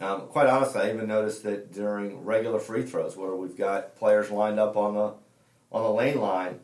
Um, 0.00 0.28
quite 0.28 0.46
honestly, 0.46 0.82
I 0.82 0.92
even 0.92 1.08
noticed 1.08 1.42
that 1.42 1.72
during 1.72 2.24
regular 2.24 2.60
free 2.60 2.82
throws, 2.82 3.16
where 3.16 3.34
we've 3.34 3.56
got 3.56 3.96
players 3.96 4.30
lined 4.30 4.60
up 4.60 4.76
on 4.76 4.94
the 4.94 5.14
on 5.70 5.82
the 5.82 5.90
lane 5.90 6.20
line, 6.20 6.60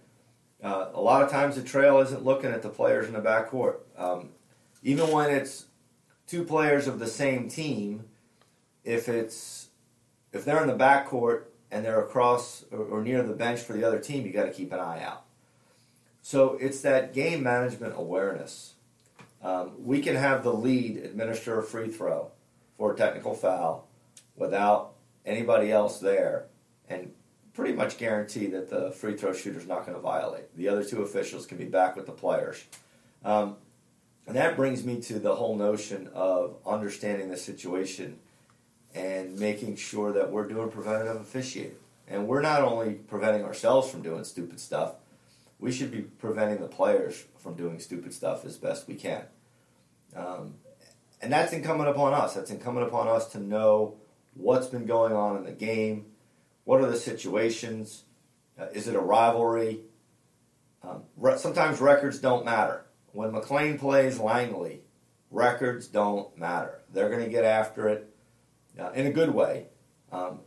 uh, 0.62 0.88
a 0.94 1.00
lot 1.00 1.22
of 1.22 1.30
times 1.30 1.56
the 1.56 1.62
trail 1.62 1.98
isn't 2.00 2.24
looking 2.24 2.50
at 2.50 2.62
the 2.62 2.68
players 2.68 3.06
in 3.06 3.12
the 3.12 3.20
backcourt. 3.20 3.78
Um, 3.96 4.30
even 4.82 5.10
when 5.10 5.30
it's 5.30 5.66
two 6.26 6.44
players 6.44 6.86
of 6.86 6.98
the 6.98 7.06
same 7.06 7.48
team, 7.48 8.04
if 8.84 9.08
it's 9.08 9.68
if 10.32 10.44
they're 10.44 10.62
in 10.62 10.68
the 10.68 10.76
backcourt 10.76 11.44
and 11.70 11.84
they're 11.84 12.00
across 12.00 12.64
or, 12.70 12.84
or 12.84 13.02
near 13.02 13.22
the 13.22 13.34
bench 13.34 13.60
for 13.60 13.72
the 13.72 13.84
other 13.84 13.98
team, 13.98 14.24
you 14.26 14.32
got 14.32 14.44
to 14.44 14.52
keep 14.52 14.72
an 14.72 14.78
eye 14.78 15.02
out. 15.02 15.24
So 16.24 16.56
it's 16.58 16.80
that 16.80 17.12
game 17.12 17.42
management 17.42 17.92
awareness. 17.98 18.76
Um, 19.42 19.72
we 19.84 20.00
can 20.00 20.16
have 20.16 20.42
the 20.42 20.54
lead 20.54 20.96
administer 20.96 21.58
a 21.58 21.62
free 21.62 21.88
throw 21.88 22.30
for 22.78 22.94
a 22.94 22.96
technical 22.96 23.34
foul 23.34 23.86
without 24.34 24.94
anybody 25.26 25.70
else 25.70 26.00
there 26.00 26.46
and 26.88 27.12
pretty 27.52 27.74
much 27.74 27.98
guarantee 27.98 28.46
that 28.46 28.70
the 28.70 28.90
free 28.92 29.18
throw 29.18 29.34
shooter 29.34 29.58
is 29.58 29.66
not 29.66 29.84
going 29.84 29.94
to 29.94 30.00
violate. 30.00 30.44
The 30.56 30.66
other 30.66 30.82
two 30.82 31.02
officials 31.02 31.44
can 31.44 31.58
be 31.58 31.66
back 31.66 31.94
with 31.94 32.06
the 32.06 32.12
players. 32.12 32.64
Um, 33.22 33.56
and 34.26 34.34
that 34.34 34.56
brings 34.56 34.82
me 34.82 35.02
to 35.02 35.18
the 35.18 35.36
whole 35.36 35.54
notion 35.54 36.08
of 36.14 36.56
understanding 36.64 37.28
the 37.28 37.36
situation 37.36 38.18
and 38.94 39.38
making 39.38 39.76
sure 39.76 40.10
that 40.14 40.32
we're 40.32 40.48
doing 40.48 40.70
preventative 40.70 41.20
officiating. 41.20 41.76
And 42.08 42.26
we're 42.26 42.40
not 42.40 42.62
only 42.62 42.94
preventing 42.94 43.44
ourselves 43.44 43.90
from 43.90 44.00
doing 44.00 44.24
stupid 44.24 44.58
stuff, 44.58 44.94
we 45.64 45.72
should 45.72 45.90
be 45.90 46.02
preventing 46.02 46.60
the 46.60 46.68
players 46.68 47.24
from 47.38 47.54
doing 47.54 47.80
stupid 47.80 48.12
stuff 48.12 48.44
as 48.44 48.58
best 48.58 48.86
we 48.86 48.94
can. 48.94 49.22
Um, 50.14 50.56
and 51.22 51.32
that's 51.32 51.54
incumbent 51.54 51.88
upon 51.88 52.12
us. 52.12 52.34
That's 52.34 52.50
incumbent 52.50 52.86
upon 52.86 53.08
us 53.08 53.28
to 53.28 53.40
know 53.40 53.96
what's 54.34 54.66
been 54.66 54.84
going 54.84 55.14
on 55.14 55.38
in 55.38 55.44
the 55.44 55.52
game, 55.52 56.04
what 56.64 56.82
are 56.82 56.86
the 56.86 56.98
situations, 56.98 58.02
uh, 58.60 58.66
is 58.74 58.88
it 58.88 58.94
a 58.94 59.00
rivalry? 59.00 59.80
Um, 60.82 61.04
re- 61.16 61.38
sometimes 61.38 61.80
records 61.80 62.18
don't 62.18 62.44
matter. 62.44 62.84
When 63.12 63.32
McLean 63.32 63.78
plays 63.78 64.18
Langley, 64.18 64.82
records 65.30 65.86
don't 65.86 66.36
matter. 66.36 66.82
They're 66.92 67.08
going 67.08 67.24
to 67.24 67.30
get 67.30 67.44
after 67.44 67.88
it 67.88 68.14
uh, 68.78 68.90
in 68.90 69.06
a 69.06 69.12
good 69.12 69.30
way. 69.30 69.68
Um, 70.12 70.40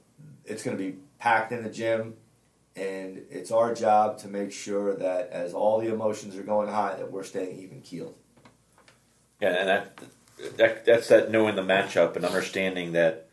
it's 0.46 0.62
going 0.62 0.78
to 0.78 0.84
be 0.84 1.00
packed 1.18 1.52
in 1.52 1.64
the 1.64 1.72
gym 1.72 2.14
and 2.78 3.24
it's 3.32 3.52
our 3.52 3.74
job 3.74 4.20
to 4.20 4.28
make 4.28 4.52
sure 4.52 4.96
that 4.96 5.32
as 5.32 5.54
all 5.54 5.80
the 5.80 5.92
emotions 5.92 6.36
are 6.36 6.44
going 6.44 6.68
high, 6.68 6.96
that 6.96 7.12
we're 7.12 7.24
staying 7.24 7.60
even 7.60 7.82
keeled. 7.82 8.16
Yeah, 9.42 9.50
and 9.50 9.68
that, 9.68 10.00
that 10.58 10.86
that's 10.86 11.08
that 11.08 11.32
knowing 11.32 11.56
the 11.56 11.64
matchup 11.64 12.16
and 12.16 12.24
understanding 12.24 12.92
that, 12.92 13.30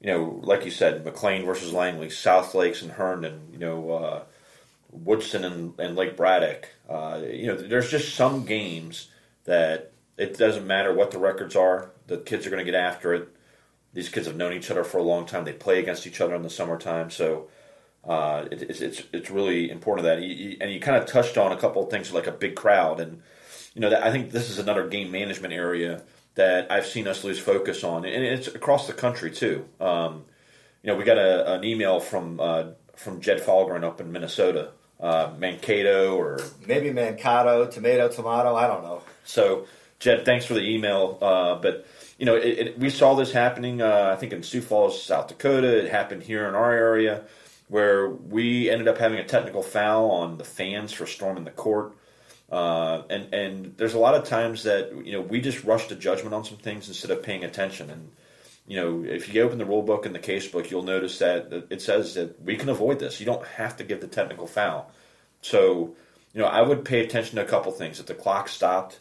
you 0.00 0.08
know, 0.08 0.40
like 0.42 0.66
you 0.66 0.70
said, 0.70 1.04
McLean 1.04 1.46
versus 1.46 1.72
Langley, 1.72 2.10
South 2.10 2.54
Lakes 2.54 2.82
and 2.82 2.92
Herndon, 2.92 3.48
you 3.52 3.58
know, 3.58 3.90
uh, 3.90 4.22
Woodson 4.90 5.44
and, 5.44 5.78
and, 5.80 5.96
Lake 5.96 6.16
Braddock. 6.16 6.68
Uh, 6.88 7.22
you 7.26 7.46
know, 7.46 7.56
there's 7.56 7.90
just 7.90 8.14
some 8.14 8.44
games 8.44 9.08
that 9.44 9.92
it 10.18 10.36
doesn't 10.36 10.66
matter 10.66 10.92
what 10.92 11.10
the 11.10 11.18
records 11.18 11.56
are. 11.56 11.90
The 12.06 12.18
kids 12.18 12.46
are 12.46 12.50
going 12.50 12.64
to 12.64 12.70
get 12.70 12.78
after 12.78 13.14
it. 13.14 13.28
These 13.94 14.10
kids 14.10 14.26
have 14.26 14.36
known 14.36 14.52
each 14.52 14.70
other 14.70 14.84
for 14.84 14.98
a 14.98 15.02
long 15.02 15.24
time. 15.24 15.44
They 15.44 15.52
play 15.52 15.78
against 15.78 16.06
each 16.06 16.20
other 16.20 16.34
in 16.34 16.42
the 16.42 16.50
summertime, 16.50 17.10
so 17.10 17.48
uh, 18.06 18.46
it, 18.50 18.62
it's, 18.62 18.80
it's 18.80 19.02
it's 19.12 19.30
really 19.30 19.70
important 19.70 20.04
that 20.04 20.22
you, 20.22 20.56
and 20.60 20.70
you 20.70 20.80
kind 20.80 20.96
of 20.96 21.06
touched 21.06 21.38
on 21.38 21.52
a 21.52 21.56
couple 21.56 21.82
of 21.82 21.90
things 21.90 22.12
like 22.12 22.26
a 22.26 22.32
big 22.32 22.54
crowd 22.54 23.00
and 23.00 23.22
you 23.74 23.80
know 23.80 23.90
that 23.90 24.04
I 24.04 24.12
think 24.12 24.30
this 24.30 24.50
is 24.50 24.58
another 24.58 24.86
game 24.88 25.10
management 25.10 25.54
area 25.54 26.02
that 26.34 26.70
I've 26.70 26.86
seen 26.86 27.08
us 27.08 27.24
lose 27.24 27.38
focus 27.38 27.82
on 27.82 28.04
and 28.04 28.22
it's 28.22 28.48
across 28.48 28.86
the 28.86 28.92
country 28.92 29.30
too. 29.30 29.64
Um, 29.80 30.24
you 30.82 30.90
know 30.90 30.96
we 30.96 31.04
got 31.04 31.16
a, 31.16 31.54
an 31.54 31.64
email 31.64 31.98
from 31.98 32.40
uh, 32.40 32.64
from 32.94 33.20
Jed 33.20 33.40
Falgren 33.40 33.84
up 33.84 34.00
in 34.00 34.12
Minnesota, 34.12 34.72
uh, 35.00 35.32
Mankato 35.38 36.14
or 36.14 36.40
maybe 36.66 36.92
Mankato, 36.92 37.66
tomato, 37.66 38.08
tomato. 38.08 38.54
I 38.54 38.66
don't 38.66 38.82
know. 38.82 39.02
So 39.24 39.66
Jed, 39.98 40.26
thanks 40.26 40.44
for 40.44 40.52
the 40.52 40.60
email, 40.60 41.16
uh, 41.22 41.54
but 41.54 41.86
you 42.18 42.26
know, 42.26 42.36
it, 42.36 42.58
it, 42.58 42.78
we 42.78 42.90
saw 42.90 43.14
this 43.14 43.32
happening. 43.32 43.80
Uh, 43.80 44.12
I 44.14 44.20
think 44.20 44.34
in 44.34 44.42
Sioux 44.42 44.60
Falls, 44.60 45.02
South 45.02 45.28
Dakota. 45.28 45.84
It 45.84 45.90
happened 45.90 46.22
here 46.22 46.46
in 46.46 46.54
our 46.54 46.70
area 46.70 47.24
where 47.74 48.08
we 48.08 48.70
ended 48.70 48.86
up 48.86 48.98
having 48.98 49.18
a 49.18 49.24
technical 49.24 49.60
foul 49.60 50.12
on 50.12 50.38
the 50.38 50.44
fans 50.44 50.92
for 50.92 51.06
storming 51.06 51.42
the 51.42 51.50
court. 51.50 51.96
Uh, 52.48 53.02
and 53.10 53.34
and 53.34 53.76
there's 53.76 53.94
a 53.94 53.98
lot 53.98 54.14
of 54.14 54.22
times 54.22 54.62
that 54.62 54.92
you 55.04 55.10
know 55.10 55.20
we 55.20 55.40
just 55.40 55.64
rush 55.64 55.88
to 55.88 55.96
judgment 55.96 56.32
on 56.32 56.44
some 56.44 56.56
things 56.56 56.86
instead 56.86 57.10
of 57.10 57.20
paying 57.20 57.42
attention. 57.42 57.90
And 57.90 58.12
you 58.68 58.76
know 58.76 59.02
if 59.02 59.34
you 59.34 59.42
open 59.42 59.58
the 59.58 59.64
rule 59.64 59.82
book 59.82 60.06
and 60.06 60.14
the 60.14 60.20
case 60.20 60.46
book, 60.46 60.70
you'll 60.70 60.84
notice 60.84 61.18
that 61.18 61.66
it 61.68 61.82
says 61.82 62.14
that 62.14 62.40
we 62.40 62.54
can 62.54 62.68
avoid 62.68 63.00
this. 63.00 63.18
You 63.18 63.26
don't 63.26 63.44
have 63.44 63.76
to 63.78 63.82
give 63.82 64.00
the 64.00 64.06
technical 64.06 64.46
foul. 64.46 64.92
So 65.40 65.96
you 66.32 66.42
know 66.42 66.46
I 66.46 66.62
would 66.62 66.84
pay 66.84 67.04
attention 67.04 67.34
to 67.36 67.42
a 67.42 67.48
couple 67.48 67.72
things. 67.72 67.98
If 67.98 68.06
the 68.06 68.14
clock 68.14 68.48
stopped, 68.48 69.00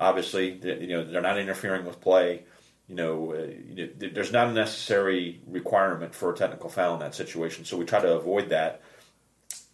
obviously 0.00 0.58
you 0.64 0.88
know 0.88 1.04
they're 1.04 1.20
not 1.20 1.38
interfering 1.38 1.84
with 1.84 2.00
play 2.00 2.44
you 2.88 2.94
know, 2.94 3.32
uh, 3.32 3.86
there's 3.96 4.32
not 4.32 4.48
a 4.48 4.52
necessary 4.52 5.40
requirement 5.46 6.14
for 6.14 6.32
a 6.32 6.36
technical 6.36 6.68
foul 6.68 6.94
in 6.94 7.00
that 7.00 7.14
situation, 7.14 7.64
so 7.64 7.76
we 7.76 7.84
try 7.84 8.00
to 8.00 8.14
avoid 8.14 8.50
that. 8.50 8.82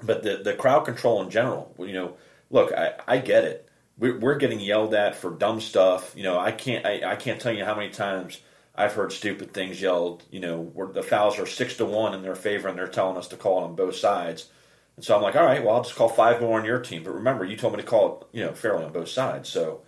But 0.02 0.22
the 0.22 0.36
the 0.38 0.54
crowd 0.54 0.84
control 0.84 1.22
in 1.22 1.30
general, 1.30 1.74
you 1.78 1.92
know, 1.92 2.16
look, 2.50 2.72
I, 2.72 2.94
I 3.06 3.18
get 3.18 3.44
it. 3.44 3.68
We're, 3.98 4.18
we're 4.18 4.36
getting 4.36 4.60
yelled 4.60 4.94
at 4.94 5.16
for 5.16 5.30
dumb 5.30 5.60
stuff. 5.60 6.12
You 6.16 6.22
know, 6.22 6.38
I 6.38 6.52
can't 6.52 6.86
I, 6.86 7.12
I 7.12 7.16
can't 7.16 7.40
tell 7.40 7.52
you 7.52 7.64
how 7.64 7.74
many 7.74 7.90
times 7.90 8.40
I've 8.74 8.94
heard 8.94 9.12
stupid 9.12 9.52
things 9.52 9.82
yelled. 9.82 10.22
You 10.30 10.40
know, 10.40 10.60
where 10.60 10.88
the 10.88 11.02
fouls 11.02 11.38
are 11.38 11.46
six 11.46 11.76
to 11.78 11.84
one 11.84 12.14
in 12.14 12.22
their 12.22 12.36
favor, 12.36 12.68
and 12.68 12.78
they're 12.78 12.86
telling 12.86 13.16
us 13.16 13.28
to 13.28 13.36
call 13.36 13.60
it 13.60 13.64
on 13.64 13.74
both 13.74 13.96
sides. 13.96 14.48
And 14.96 15.04
so 15.04 15.16
I'm 15.16 15.22
like, 15.22 15.34
all 15.34 15.44
right, 15.44 15.64
well, 15.64 15.76
I'll 15.76 15.82
just 15.82 15.96
call 15.96 16.08
five 16.08 16.40
more 16.40 16.60
on 16.60 16.64
your 16.66 16.78
team. 16.78 17.02
But 17.02 17.14
remember, 17.14 17.44
you 17.44 17.56
told 17.56 17.72
me 17.72 17.80
to 17.80 17.86
call 17.86 18.20
it, 18.32 18.38
you 18.38 18.44
know, 18.44 18.52
fairly 18.52 18.84
on 18.84 18.92
both 18.92 19.08
sides. 19.08 19.48
So, 19.48 19.80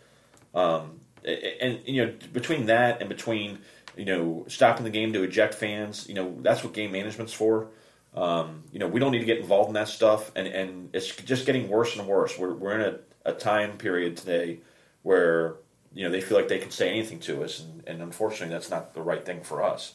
um, 0.54 1.00
and 1.24 1.80
you 1.86 2.04
know 2.04 2.14
between 2.32 2.66
that 2.66 3.00
and 3.00 3.08
between 3.08 3.58
you 3.96 4.04
know 4.04 4.44
stopping 4.48 4.84
the 4.84 4.90
game 4.90 5.12
to 5.12 5.22
eject 5.22 5.54
fans, 5.54 6.08
you 6.08 6.14
know 6.14 6.36
that's 6.40 6.64
what 6.64 6.72
game 6.72 6.92
management's 6.92 7.32
for. 7.32 7.68
Um, 8.14 8.64
you 8.72 8.78
know 8.78 8.88
we 8.88 9.00
don't 9.00 9.12
need 9.12 9.20
to 9.20 9.24
get 9.24 9.38
involved 9.38 9.68
in 9.68 9.74
that 9.74 9.88
stuff, 9.88 10.32
and 10.34 10.46
and 10.46 10.90
it's 10.94 11.14
just 11.14 11.46
getting 11.46 11.68
worse 11.68 11.96
and 11.96 12.06
worse. 12.06 12.38
We're 12.38 12.54
we're 12.54 12.78
in 12.80 12.94
a, 12.94 13.30
a 13.30 13.32
time 13.32 13.78
period 13.78 14.16
today 14.16 14.60
where 15.02 15.56
you 15.94 16.04
know 16.04 16.10
they 16.10 16.20
feel 16.20 16.36
like 16.36 16.48
they 16.48 16.58
can 16.58 16.70
say 16.70 16.88
anything 16.88 17.20
to 17.20 17.42
us, 17.42 17.60
and, 17.60 17.82
and 17.86 18.02
unfortunately 18.02 18.52
that's 18.52 18.70
not 18.70 18.94
the 18.94 19.02
right 19.02 19.24
thing 19.24 19.42
for 19.42 19.62
us. 19.62 19.94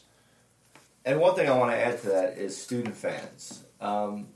And 1.04 1.20
one 1.20 1.34
thing 1.34 1.48
I 1.48 1.56
want 1.56 1.70
to 1.70 1.78
add 1.78 2.00
to 2.02 2.08
that 2.08 2.38
is 2.38 2.56
student 2.56 2.96
fans. 2.96 3.64
Um, 3.80 4.28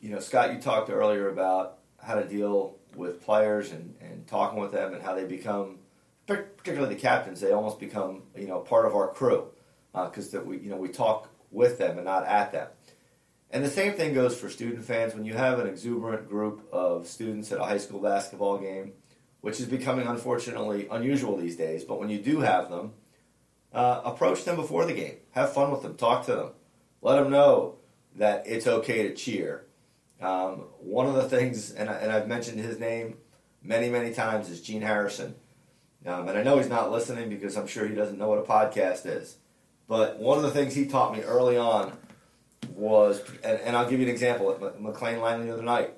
you 0.00 0.10
know, 0.10 0.20
Scott, 0.20 0.52
you 0.52 0.60
talked 0.60 0.90
earlier 0.90 1.28
about 1.28 1.78
how 2.00 2.16
to 2.16 2.24
deal 2.24 2.76
with 2.96 3.24
players 3.24 3.72
and, 3.72 3.94
and 4.00 4.26
talking 4.26 4.60
with 4.60 4.72
them 4.72 4.92
and 4.92 5.02
how 5.02 5.14
they 5.14 5.24
become 5.24 5.78
particularly 6.36 6.94
the 6.94 7.00
captains, 7.00 7.40
they 7.40 7.52
almost 7.52 7.78
become 7.78 8.22
you 8.36 8.46
know 8.46 8.60
part 8.60 8.86
of 8.86 8.94
our 8.94 9.08
crew 9.08 9.48
because 9.92 10.34
uh, 10.34 10.40
we 10.42 10.58
you 10.58 10.70
know 10.70 10.76
we 10.76 10.88
talk 10.88 11.28
with 11.50 11.78
them 11.78 11.96
and 11.96 12.04
not 12.04 12.26
at 12.26 12.52
them. 12.52 12.68
And 13.50 13.62
the 13.62 13.70
same 13.70 13.92
thing 13.92 14.14
goes 14.14 14.38
for 14.38 14.48
student 14.48 14.84
fans. 14.84 15.14
When 15.14 15.24
you 15.24 15.34
have 15.34 15.58
an 15.58 15.66
exuberant 15.66 16.28
group 16.28 16.66
of 16.72 17.06
students 17.06 17.52
at 17.52 17.58
a 17.58 17.64
high 17.64 17.78
school 17.78 18.00
basketball 18.00 18.58
game, 18.58 18.92
which 19.42 19.60
is 19.60 19.66
becoming 19.66 20.06
unfortunately 20.06 20.88
unusual 20.90 21.36
these 21.36 21.56
days, 21.56 21.84
but 21.84 22.00
when 22.00 22.08
you 22.08 22.18
do 22.18 22.40
have 22.40 22.70
them, 22.70 22.92
uh, 23.74 24.00
approach 24.04 24.44
them 24.44 24.56
before 24.56 24.86
the 24.86 24.94
game. 24.94 25.16
Have 25.32 25.52
fun 25.52 25.70
with 25.70 25.82
them. 25.82 25.96
Talk 25.96 26.26
to 26.26 26.34
them. 26.34 26.50
Let 27.02 27.16
them 27.16 27.30
know 27.30 27.76
that 28.16 28.46
it's 28.46 28.66
okay 28.66 29.08
to 29.08 29.14
cheer. 29.14 29.66
Um, 30.20 30.66
one 30.78 31.06
of 31.06 31.14
the 31.14 31.28
things, 31.28 31.72
and, 31.72 31.90
I, 31.90 31.94
and 31.94 32.12
I've 32.12 32.28
mentioned 32.28 32.60
his 32.60 32.78
name 32.78 33.16
many, 33.62 33.88
many 33.88 34.12
times, 34.12 34.48
is 34.48 34.60
Gene 34.60 34.82
Harrison. 34.82 35.34
Um, 36.04 36.28
and 36.28 36.36
I 36.36 36.42
know 36.42 36.58
he's 36.58 36.68
not 36.68 36.90
listening 36.90 37.28
because 37.28 37.56
I'm 37.56 37.66
sure 37.66 37.86
he 37.86 37.94
doesn't 37.94 38.18
know 38.18 38.28
what 38.28 38.38
a 38.38 38.42
podcast 38.42 39.06
is. 39.06 39.36
But 39.88 40.18
one 40.18 40.38
of 40.38 40.44
the 40.44 40.50
things 40.50 40.74
he 40.74 40.86
taught 40.86 41.14
me 41.14 41.22
early 41.22 41.56
on 41.56 41.92
was, 42.74 43.22
and, 43.44 43.60
and 43.60 43.76
I'll 43.76 43.88
give 43.88 44.00
you 44.00 44.06
an 44.06 44.12
example 44.12 44.50
at 44.50 44.80
McLean 44.80 45.20
Langley 45.20 45.46
the 45.46 45.54
other 45.54 45.62
night. 45.62 45.92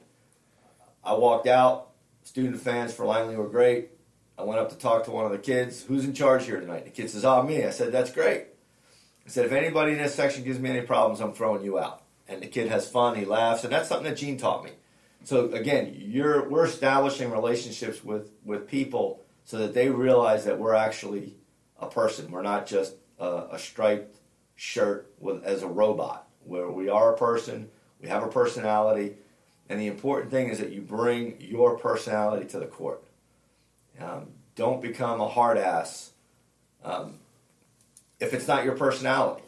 I 1.02 1.14
walked 1.14 1.46
out, 1.46 1.90
student 2.22 2.60
fans 2.60 2.92
for 2.92 3.06
Langley 3.06 3.36
were 3.36 3.48
great. 3.48 3.90
I 4.38 4.42
went 4.42 4.58
up 4.58 4.70
to 4.70 4.76
talk 4.76 5.04
to 5.04 5.10
one 5.10 5.26
of 5.26 5.32
the 5.32 5.38
kids. 5.38 5.84
Who's 5.84 6.04
in 6.04 6.12
charge 6.12 6.44
here 6.46 6.58
tonight? 6.58 6.84
The 6.84 6.90
kid 6.90 7.08
says, 7.08 7.24
"Oh, 7.24 7.42
me." 7.42 7.64
I 7.64 7.70
said, 7.70 7.92
"That's 7.92 8.10
great." 8.10 8.46
I 9.24 9.28
said, 9.28 9.46
"If 9.46 9.52
anybody 9.52 9.92
in 9.92 9.98
this 9.98 10.14
section 10.14 10.42
gives 10.42 10.58
me 10.58 10.70
any 10.70 10.80
problems, 10.80 11.20
I'm 11.20 11.32
throwing 11.32 11.62
you 11.62 11.78
out." 11.78 12.02
And 12.26 12.42
the 12.42 12.48
kid 12.48 12.68
has 12.68 12.88
fun. 12.88 13.16
He 13.16 13.24
laughs, 13.24 13.62
and 13.64 13.72
that's 13.72 13.88
something 13.88 14.08
that 14.08 14.16
Gene 14.16 14.36
taught 14.36 14.64
me. 14.64 14.72
So 15.22 15.52
again, 15.52 15.94
you're 15.96 16.48
we're 16.48 16.64
establishing 16.64 17.30
relationships 17.30 18.02
with 18.02 18.32
with 18.44 18.66
people 18.66 19.23
so 19.44 19.58
that 19.58 19.74
they 19.74 19.90
realize 19.90 20.44
that 20.44 20.58
we're 20.58 20.74
actually 20.74 21.36
a 21.78 21.86
person. 21.86 22.30
We're 22.30 22.42
not 22.42 22.66
just 22.66 22.94
a, 23.18 23.46
a 23.52 23.58
striped 23.58 24.16
shirt 24.54 25.12
with 25.18 25.44
as 25.44 25.62
a 25.62 25.68
robot. 25.68 26.28
Where 26.44 26.70
we 26.70 26.90
are 26.90 27.14
a 27.14 27.16
person, 27.16 27.70
we 28.00 28.08
have 28.08 28.22
a 28.22 28.28
personality, 28.28 29.14
and 29.68 29.80
the 29.80 29.86
important 29.86 30.30
thing 30.30 30.48
is 30.48 30.58
that 30.58 30.72
you 30.72 30.82
bring 30.82 31.40
your 31.40 31.78
personality 31.78 32.46
to 32.48 32.58
the 32.58 32.66
court. 32.66 33.02
Um, 33.98 34.28
don't 34.54 34.82
become 34.82 35.20
a 35.20 35.28
hard 35.28 35.56
ass 35.56 36.12
um, 36.84 37.14
if 38.20 38.34
it's 38.34 38.46
not 38.46 38.64
your 38.64 38.76
personality, 38.76 39.42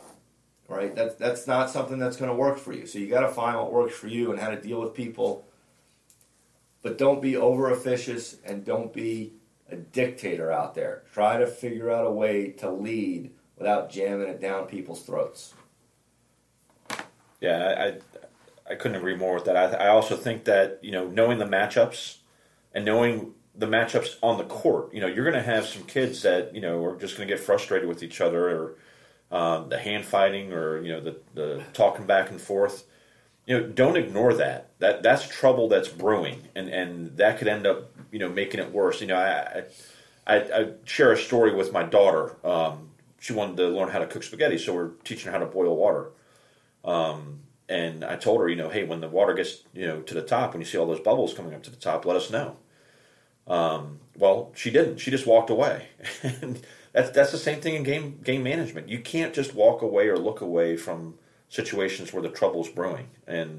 right? 0.69 0.95
That's 0.95 1.15
that's 1.17 1.47
not 1.47 1.71
something 1.71 1.99
that's 1.99 2.17
going 2.17 2.31
to 2.31 2.37
work 2.37 2.59
for 2.59 2.73
you. 2.73 2.87
So 2.87 2.99
you 2.99 3.09
got 3.09 3.21
to 3.21 3.29
find 3.29 3.57
what 3.57 3.73
works 3.73 3.95
for 3.95 4.09
you 4.09 4.31
and 4.31 4.41
how 4.41 4.51
to 4.51 4.61
deal 4.61 4.81
with 4.81 4.95
people. 4.95 5.47
But 6.83 6.99
don't 6.99 7.21
be 7.21 7.37
over 7.37 7.71
officious 7.71 8.37
and 8.45 8.65
don't 8.65 8.93
be 8.93 9.33
a 9.71 9.77
dictator 9.77 10.53
out 10.53 10.75
there. 10.75 11.03
Try 11.13 11.39
to 11.39 11.47
figure 11.47 11.91
out 11.91 12.07
a 12.07 12.11
way 12.11 12.51
to 12.59 12.71
lead 12.71 13.33
without 13.57 13.91
jamming 13.91 14.29
it 14.29 14.41
down 14.41 14.67
people's 14.67 15.03
throats. 15.03 15.55
Yeah, 17.41 17.99
I 18.69 18.73
I 18.73 18.75
couldn't 18.75 18.97
agree 18.97 19.17
more 19.17 19.35
with 19.35 19.45
that. 19.45 19.57
I, 19.57 19.87
I 19.87 19.89
also 19.89 20.17
think 20.17 20.45
that 20.45 20.79
you 20.83 20.93
know 20.93 21.07
knowing 21.09 21.39
the 21.39 21.45
matchups 21.45 22.19
and 22.73 22.85
knowing 22.85 23.35
the 23.57 23.67
matchups 23.67 24.17
on 24.23 24.39
the 24.39 24.45
court. 24.45 24.93
You 24.93 25.01
know, 25.01 25.07
you're 25.07 25.25
going 25.25 25.43
to 25.43 25.51
have 25.51 25.67
some 25.67 25.83
kids 25.85 26.23
that 26.23 26.55
you 26.55 26.61
know 26.61 26.85
are 26.85 26.97
just 26.97 27.17
going 27.17 27.29
to 27.29 27.35
get 27.35 27.43
frustrated 27.43 27.89
with 27.89 28.03
each 28.03 28.21
other, 28.21 28.49
or 28.51 28.77
um, 29.37 29.69
the 29.69 29.79
hand 29.79 30.05
fighting, 30.05 30.53
or 30.53 30.83
you 30.83 30.93
know, 30.93 31.01
the 31.01 31.17
the 31.35 31.63
talking 31.73 32.07
back 32.07 32.31
and 32.31 32.41
forth. 32.41 32.85
You 33.47 33.61
know, 33.61 33.67
don't 33.69 33.97
ignore 33.97 34.35
that. 34.35 34.71
That 34.79 35.03
that's 35.03 35.27
trouble 35.27 35.69
that's 35.69 35.89
brewing, 35.89 36.49
and 36.55 36.69
and 36.69 37.17
that 37.17 37.39
could 37.39 37.49
end 37.49 37.67
up 37.67 37.91
you 38.11 38.19
know 38.19 38.29
making 38.29 38.61
it 38.61 38.73
worse. 38.73 39.01
You 39.01 39.09
know, 39.09 39.17
I 39.17 39.65
I, 40.27 40.37
I 40.37 40.73
share 40.85 41.13
a 41.13 41.17
story 41.17 41.55
with 41.55 41.73
my 41.73 41.83
daughter. 41.83 42.37
Um, 42.45 42.91
she 43.21 43.33
wanted 43.33 43.57
to 43.59 43.69
learn 43.69 43.89
how 43.89 43.99
to 43.99 44.07
cook 44.07 44.23
spaghetti, 44.23 44.59
so 44.59 44.75
we're 44.75 44.91
teaching 45.05 45.27
her 45.27 45.33
how 45.33 45.39
to 45.39 45.47
boil 45.47 45.77
water. 45.77 46.11
Um, 46.85 47.41
and 47.69 48.05
I 48.05 48.17
told 48.17 48.41
her, 48.41 48.49
you 48.49 48.57
know, 48.57 48.69
hey, 48.69 48.85
when 48.85 49.01
the 49.01 49.09
water 49.09 49.35
gets 49.35 49.63
you 49.73 49.87
know 49.87 50.01
to 50.03 50.15
the 50.15 50.23
top, 50.23 50.53
when 50.53 50.61
you 50.61 50.67
see 50.67 50.79
all 50.79 50.87
those 50.87 51.01
bubbles 51.01 51.35
coming 51.35 51.55
up 51.55 51.63
to 51.65 51.71
the 51.71 51.77
top, 51.77 52.05
let 52.05 52.17
us 52.17 52.31
know. 52.31 52.57
Um, 53.47 54.01
well, 54.17 54.53
she 54.55 54.71
didn't. 54.71 54.99
She 54.99 55.11
just 55.11 55.27
walked 55.27 55.51
away. 55.51 55.89
and 56.23 56.61
that's 56.93 57.11
that's 57.11 57.33
the 57.33 57.39
same 57.39 57.61
thing 57.61 57.75
in 57.75 57.83
game 57.83 58.21
game 58.23 58.43
management. 58.43 58.89
You 58.89 59.01
can't 59.01 59.35
just 59.35 59.55
walk 59.55 59.83
away 59.83 60.09
or 60.09 60.19
look 60.19 60.41
away 60.41 60.77
from 60.77 61.15
situations 61.49 62.13
where 62.13 62.23
the 62.23 62.29
trouble's 62.29 62.69
brewing. 62.69 63.09
And 63.27 63.59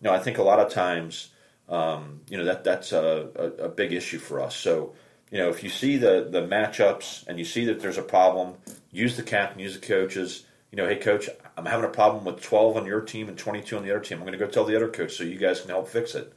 you 0.00 0.08
know, 0.08 0.12
I 0.12 0.18
think 0.18 0.38
a 0.38 0.42
lot 0.42 0.60
of 0.60 0.72
times, 0.72 1.28
um, 1.68 2.20
you 2.28 2.38
know, 2.38 2.44
that 2.44 2.64
that's 2.64 2.92
a, 2.92 3.28
a, 3.34 3.64
a 3.64 3.68
big 3.68 3.92
issue 3.92 4.18
for 4.18 4.40
us. 4.40 4.56
So 4.56 4.94
you 5.30 5.38
know, 5.38 5.48
if 5.48 5.62
you 5.62 5.70
see 5.70 5.96
the 5.96 6.28
the 6.30 6.42
matchups 6.42 7.26
and 7.26 7.38
you 7.38 7.44
see 7.44 7.64
that 7.66 7.80
there's 7.80 7.98
a 7.98 8.02
problem, 8.02 8.54
use 8.90 9.16
the 9.16 9.22
captain, 9.22 9.60
use 9.60 9.78
the 9.78 9.86
coaches. 9.86 10.44
You 10.70 10.76
know, 10.76 10.86
hey 10.88 10.96
coach, 10.96 11.28
I'm 11.56 11.66
having 11.66 11.84
a 11.84 11.92
problem 11.92 12.24
with 12.24 12.42
12 12.42 12.76
on 12.76 12.86
your 12.86 13.00
team 13.00 13.28
and 13.28 13.36
22 13.36 13.76
on 13.76 13.82
the 13.82 13.90
other 13.90 14.00
team. 14.00 14.18
I'm 14.18 14.24
going 14.24 14.38
to 14.38 14.44
go 14.44 14.50
tell 14.50 14.64
the 14.64 14.76
other 14.76 14.88
coach 14.88 15.16
so 15.16 15.24
you 15.24 15.38
guys 15.38 15.60
can 15.60 15.70
help 15.70 15.88
fix 15.88 16.14
it. 16.14 16.32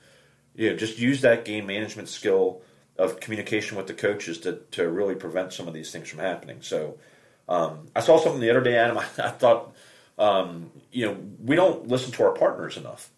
You 0.56 0.72
know, 0.72 0.76
just 0.76 1.00
use 1.00 1.22
that 1.22 1.46
game 1.46 1.68
management 1.68 2.10
skill 2.10 2.62
of 2.98 3.20
communication 3.20 3.78
with 3.78 3.88
the 3.88 3.94
coaches 3.94 4.40
to, 4.40 4.60
to 4.72 4.90
really 4.90 5.16
prevent 5.16 5.54
some 5.54 5.68
of 5.68 5.74
these 5.74 5.92
things 5.92 6.10
from 6.10 6.20
happening. 6.20 6.62
So 6.62 6.98
um, 7.48 7.88
I 7.96 8.00
saw 8.00 8.18
something 8.18 8.42
the 8.42 8.50
other 8.50 8.62
day, 8.62 8.78
Adam. 8.78 8.98
I, 8.98 9.06
I 9.18 9.30
thought, 9.30 9.74
um, 10.18 10.72
you 10.92 11.06
know, 11.06 11.18
we 11.44 11.56
don't 11.56 11.88
listen 11.88 12.12
to 12.14 12.24
our 12.24 12.34
partners 12.34 12.78
enough. 12.78 13.10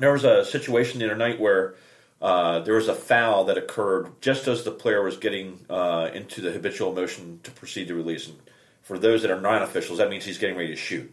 There 0.00 0.12
was 0.12 0.24
a 0.24 0.44
situation 0.44 0.98
the 0.98 1.06
other 1.06 1.16
night 1.16 1.38
where 1.38 1.74
uh, 2.20 2.60
there 2.60 2.74
was 2.74 2.88
a 2.88 2.94
foul 2.94 3.44
that 3.44 3.56
occurred 3.56 4.08
just 4.20 4.48
as 4.48 4.64
the 4.64 4.70
player 4.70 5.02
was 5.02 5.16
getting 5.16 5.64
uh, 5.70 6.10
into 6.12 6.40
the 6.40 6.52
habitual 6.52 6.92
motion 6.92 7.40
to 7.42 7.50
proceed 7.50 7.88
to 7.88 7.94
release. 7.94 8.26
And 8.28 8.38
for 8.82 8.98
those 8.98 9.22
that 9.22 9.30
are 9.30 9.40
non 9.40 9.62
officials, 9.62 9.98
that 9.98 10.10
means 10.10 10.24
he's 10.24 10.38
getting 10.38 10.56
ready 10.56 10.70
to 10.70 10.76
shoot. 10.76 11.12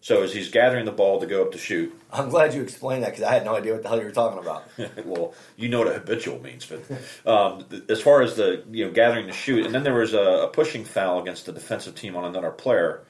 So 0.00 0.22
as 0.22 0.34
he's 0.34 0.50
gathering 0.50 0.84
the 0.84 0.92
ball 0.92 1.18
to 1.20 1.26
go 1.26 1.40
up 1.40 1.52
to 1.52 1.58
shoot, 1.58 1.98
I'm 2.12 2.28
glad 2.28 2.52
you 2.52 2.60
explained 2.60 3.04
that 3.04 3.12
because 3.12 3.24
I 3.24 3.32
had 3.32 3.46
no 3.46 3.56
idea 3.56 3.72
what 3.72 3.82
the 3.82 3.88
hell 3.88 3.98
you 3.98 4.04
were 4.04 4.10
talking 4.10 4.38
about. 4.38 4.68
well, 5.06 5.32
you 5.56 5.70
know 5.70 5.78
what 5.78 5.88
a 5.88 5.94
habitual 5.94 6.42
means, 6.42 6.66
but 6.66 6.82
um, 7.26 7.64
as 7.88 8.02
far 8.02 8.20
as 8.20 8.36
the 8.36 8.62
you 8.70 8.84
know 8.84 8.92
gathering 8.92 9.28
to 9.28 9.32
shoot, 9.32 9.64
and 9.64 9.74
then 9.74 9.82
there 9.82 9.94
was 9.94 10.12
a, 10.12 10.18
a 10.20 10.48
pushing 10.48 10.84
foul 10.84 11.22
against 11.22 11.46
the 11.46 11.52
defensive 11.52 11.94
team 11.94 12.16
on 12.16 12.24
another 12.26 12.50
player, 12.50 13.00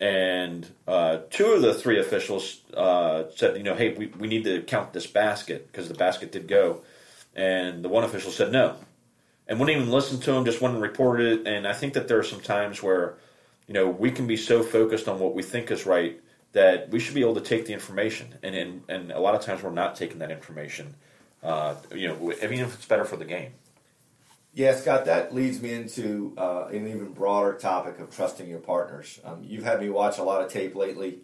and 0.00 0.68
uh, 0.88 1.18
two 1.30 1.46
of 1.46 1.62
the 1.62 1.74
three 1.74 2.00
officials 2.00 2.60
uh, 2.76 3.24
said, 3.34 3.56
you 3.56 3.62
know, 3.62 3.74
hey, 3.74 3.94
we, 3.94 4.06
we 4.06 4.26
need 4.26 4.44
to 4.44 4.62
count 4.62 4.92
this 4.92 5.06
basket 5.06 5.70
because 5.70 5.88
the 5.88 5.94
basket 5.94 6.32
did 6.32 6.48
go, 6.48 6.80
and 7.34 7.84
the 7.84 7.88
one 7.88 8.04
official 8.04 8.30
said 8.30 8.52
no, 8.52 8.76
and 9.46 9.60
wouldn't 9.60 9.76
even 9.76 9.90
listen 9.90 10.20
to 10.20 10.32
him, 10.32 10.44
just 10.44 10.60
went 10.60 10.74
and 10.74 10.82
reported 10.82 11.40
it, 11.40 11.46
and 11.46 11.66
I 11.66 11.72
think 11.72 11.94
that 11.94 12.08
there 12.08 12.18
are 12.18 12.24
some 12.24 12.40
times 12.40 12.82
where 12.82 13.14
you 13.68 13.74
know 13.74 13.88
we 13.88 14.10
can 14.10 14.26
be 14.26 14.36
so 14.36 14.62
focused 14.62 15.08
on 15.08 15.18
what 15.18 15.34
we 15.34 15.42
think 15.42 15.70
is 15.70 15.86
right 15.86 16.20
that 16.52 16.88
we 16.90 17.00
should 17.00 17.14
be 17.14 17.20
able 17.20 17.34
to 17.34 17.40
take 17.40 17.66
the 17.66 17.72
information, 17.72 18.34
and 18.42 18.54
and, 18.54 18.82
and 18.88 19.12
a 19.12 19.20
lot 19.20 19.34
of 19.34 19.42
times 19.42 19.62
we're 19.62 19.70
not 19.70 19.94
taking 19.96 20.18
that 20.18 20.30
information. 20.30 20.94
Uh, 21.42 21.74
you 21.94 22.08
know, 22.08 22.32
even 22.42 22.60
if 22.60 22.74
it's 22.74 22.86
better 22.86 23.04
for 23.04 23.16
the 23.16 23.24
game. 23.24 23.52
Yeah, 24.54 24.76
Scott, 24.76 25.06
that 25.06 25.34
leads 25.34 25.60
me 25.60 25.72
into 25.72 26.32
uh, 26.38 26.66
an 26.66 26.86
even 26.86 27.12
broader 27.12 27.54
topic 27.54 27.98
of 27.98 28.14
trusting 28.14 28.48
your 28.48 28.60
partners. 28.60 29.18
Um, 29.24 29.42
you've 29.42 29.64
had 29.64 29.80
me 29.80 29.90
watch 29.90 30.18
a 30.18 30.22
lot 30.22 30.42
of 30.42 30.52
tape 30.52 30.76
lately, 30.76 31.18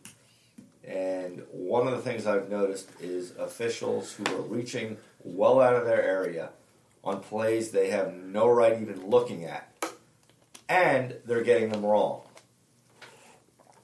and 0.83 1.45
one 1.53 1.87
of 1.87 1.93
the 1.93 2.03
things 2.03 2.27
I've 2.27 2.51
noticed 2.51 2.91
is 3.01 3.37
officials 3.39 4.13
who 4.13 4.25
are 4.35 4.43
reaching 4.43 4.97
well 5.23 5.61
out 5.61 5.77
of 5.77 5.85
their 5.85 6.03
area 6.03 6.51
on 7.05 7.21
plays 7.21 7.71
they 7.71 7.91
have 7.91 8.13
no 8.13 8.49
right 8.49 8.81
even 8.83 9.09
looking 9.09 9.45
at, 9.45 9.73
and 10.69 11.15
they're 11.25 11.45
getting 11.45 11.69
them 11.69 11.87
wrong. 11.87 12.23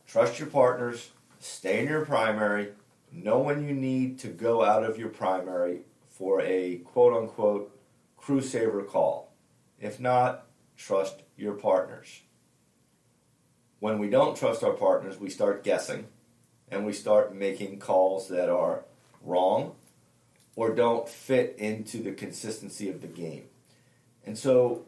Trust 0.09 0.41
your 0.41 0.49
partners, 0.49 1.11
Stay 1.39 1.79
in 1.79 1.89
your 1.89 2.05
primary. 2.05 2.73
Know 3.13 3.39
when 3.39 3.67
you 3.69 3.73
need 3.73 4.19
to 4.21 4.29
go 4.29 4.65
out 4.65 4.83
of 4.83 4.99
your 4.99 5.11
primary 5.11 5.83
for 6.11 6.41
a 6.41 6.79
quote 6.79 7.15
unquote 7.15 7.71
crew 8.17 8.41
saver 8.41 8.83
call. 8.83 9.26
If 9.81 10.01
not, 10.01 10.47
trust 10.77 11.23
your 11.37 11.55
partners. 11.55 12.23
When 13.79 13.99
we 13.99 14.09
don't 14.09 14.37
trust 14.37 14.65
our 14.65 14.73
partners, 14.73 15.19
we 15.19 15.31
start 15.31 15.63
guessing 15.63 16.07
and 16.71 16.87
we 16.87 16.93
start 16.93 17.35
making 17.35 17.79
calls 17.79 18.29
that 18.29 18.49
are 18.49 18.85
wrong 19.23 19.75
or 20.55 20.75
don't 20.75 21.09
fit 21.09 21.55
into 21.59 22.03
the 22.03 22.13
consistency 22.13 22.89
of 22.89 23.03
the 23.03 23.07
game. 23.07 23.45
And 24.25 24.37
so 24.37 24.87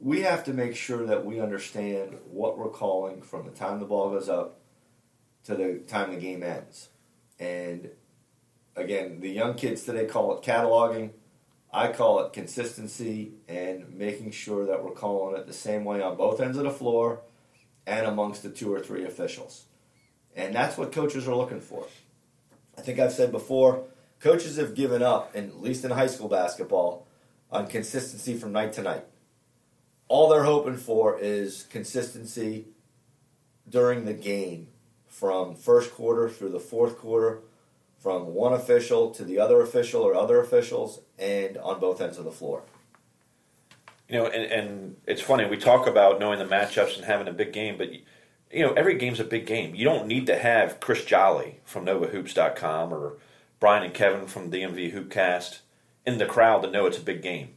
we 0.00 0.22
have 0.22 0.44
to 0.44 0.52
make 0.52 0.74
sure 0.74 1.06
that 1.06 1.24
we 1.24 1.40
understand 1.40 2.18
what 2.30 2.58
we're 2.58 2.68
calling 2.68 3.22
from 3.22 3.44
the 3.44 3.52
time 3.52 3.78
the 3.78 3.86
ball 3.86 4.10
goes 4.10 4.28
up 4.28 4.60
to 5.44 5.54
the 5.54 5.80
time 5.86 6.10
the 6.10 6.20
game 6.20 6.42
ends. 6.42 6.88
And 7.38 7.90
again, 8.74 9.20
the 9.20 9.30
young 9.30 9.54
kids 9.54 9.84
today 9.84 10.06
call 10.06 10.36
it 10.36 10.42
cataloging. 10.42 11.10
I 11.76 11.92
call 11.92 12.20
it 12.20 12.32
consistency 12.32 13.32
and 13.48 13.98
making 13.98 14.30
sure 14.30 14.64
that 14.64 14.82
we're 14.82 14.92
calling 14.92 15.36
it 15.36 15.46
the 15.46 15.52
same 15.52 15.84
way 15.84 16.00
on 16.00 16.16
both 16.16 16.40
ends 16.40 16.56
of 16.56 16.64
the 16.64 16.70
floor 16.70 17.20
and 17.86 18.06
amongst 18.06 18.42
the 18.42 18.48
two 18.48 18.72
or 18.72 18.80
three 18.80 19.04
officials. 19.04 19.66
And 20.34 20.54
that's 20.54 20.78
what 20.78 20.90
coaches 20.90 21.28
are 21.28 21.34
looking 21.34 21.60
for. 21.60 21.86
I 22.78 22.80
think 22.80 22.98
I've 22.98 23.12
said 23.12 23.30
before, 23.30 23.84
coaches 24.20 24.56
have 24.56 24.74
given 24.74 25.02
up, 25.02 25.32
at 25.34 25.60
least 25.60 25.84
in 25.84 25.90
high 25.90 26.06
school 26.06 26.30
basketball, 26.30 27.06
on 27.52 27.66
consistency 27.66 28.38
from 28.38 28.52
night 28.52 28.72
to 28.72 28.82
night. 28.82 29.04
All 30.08 30.30
they're 30.30 30.44
hoping 30.44 30.78
for 30.78 31.18
is 31.18 31.64
consistency 31.64 32.68
during 33.68 34.06
the 34.06 34.14
game 34.14 34.68
from 35.08 35.54
first 35.54 35.92
quarter 35.92 36.30
through 36.30 36.52
the 36.52 36.58
fourth 36.58 36.96
quarter, 36.96 37.42
from 37.98 38.34
one 38.34 38.52
official 38.52 39.10
to 39.12 39.24
the 39.24 39.38
other 39.38 39.60
official 39.60 40.02
or 40.02 40.14
other 40.14 40.40
officials, 40.40 41.00
and 41.18 41.56
on 41.58 41.80
both 41.80 42.00
ends 42.00 42.18
of 42.18 42.24
the 42.24 42.32
floor. 42.32 42.62
You 44.08 44.18
know, 44.18 44.26
and, 44.26 44.52
and 44.52 44.96
it's 45.06 45.22
funny 45.22 45.46
we 45.46 45.56
talk 45.56 45.86
about 45.86 46.20
knowing 46.20 46.38
the 46.38 46.44
matchups 46.44 46.96
and 46.96 47.04
having 47.04 47.26
a 47.26 47.32
big 47.32 47.52
game, 47.52 47.76
but 47.76 47.92
you 47.92 48.62
know 48.62 48.72
every 48.74 48.96
game's 48.96 49.20
a 49.20 49.24
big 49.24 49.46
game. 49.46 49.74
You 49.74 49.84
don't 49.84 50.06
need 50.06 50.26
to 50.26 50.38
have 50.38 50.80
Chris 50.80 51.04
Jolly 51.04 51.60
from 51.64 51.84
NovaHoops.com 51.86 52.92
or 52.92 53.14
Brian 53.58 53.82
and 53.82 53.94
Kevin 53.94 54.26
from 54.26 54.50
DMV 54.50 54.92
Hoopcast 54.94 55.60
in 56.06 56.18
the 56.18 56.26
crowd 56.26 56.62
to 56.62 56.70
know 56.70 56.86
it's 56.86 56.98
a 56.98 57.02
big 57.02 57.22
game. 57.22 57.56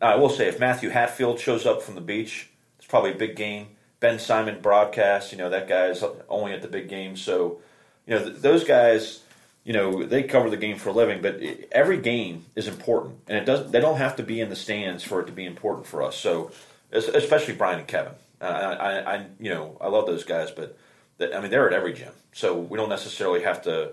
Now, 0.00 0.12
I 0.12 0.16
will 0.16 0.28
say, 0.28 0.48
if 0.48 0.60
Matthew 0.60 0.90
Hatfield 0.90 1.40
shows 1.40 1.66
up 1.66 1.82
from 1.82 1.94
the 1.94 2.00
beach, 2.00 2.50
it's 2.78 2.86
probably 2.86 3.12
a 3.12 3.16
big 3.16 3.36
game. 3.36 3.68
Ben 4.00 4.18
Simon 4.18 4.60
broadcast, 4.60 5.32
you 5.32 5.38
know, 5.38 5.50
that 5.50 5.68
guy's 5.68 6.04
only 6.28 6.52
at 6.52 6.62
the 6.62 6.68
big 6.68 6.88
game. 6.88 7.16
So, 7.16 7.60
you 8.06 8.14
know, 8.14 8.24
th- 8.24 8.36
those 8.36 8.64
guys, 8.64 9.22
you 9.66 9.72
know, 9.72 10.04
they 10.04 10.22
cover 10.22 10.48
the 10.48 10.56
game 10.56 10.78
for 10.78 10.90
a 10.90 10.92
living, 10.92 11.20
but 11.20 11.40
every 11.72 11.98
game 11.98 12.46
is 12.54 12.68
important. 12.68 13.18
And 13.26 13.36
it 13.36 13.44
doesn't, 13.44 13.72
they 13.72 13.80
don't 13.80 13.96
have 13.96 14.14
to 14.16 14.22
be 14.22 14.40
in 14.40 14.48
the 14.48 14.54
stands 14.54 15.02
for 15.02 15.20
it 15.20 15.26
to 15.26 15.32
be 15.32 15.44
important 15.44 15.88
for 15.88 16.04
us. 16.04 16.16
So, 16.16 16.52
especially 16.92 17.54
Brian 17.54 17.80
and 17.80 17.88
Kevin. 17.88 18.12
Uh, 18.40 18.44
I, 18.44 19.14
I, 19.14 19.26
you 19.40 19.50
know, 19.50 19.76
I 19.80 19.88
love 19.88 20.06
those 20.06 20.22
guys, 20.22 20.52
but 20.52 20.78
I 21.20 21.40
mean, 21.40 21.50
they're 21.50 21.66
at 21.66 21.72
every 21.72 21.94
gym. 21.94 22.12
So 22.32 22.56
we 22.56 22.78
don't 22.78 22.88
necessarily 22.88 23.42
have 23.42 23.62
to 23.62 23.90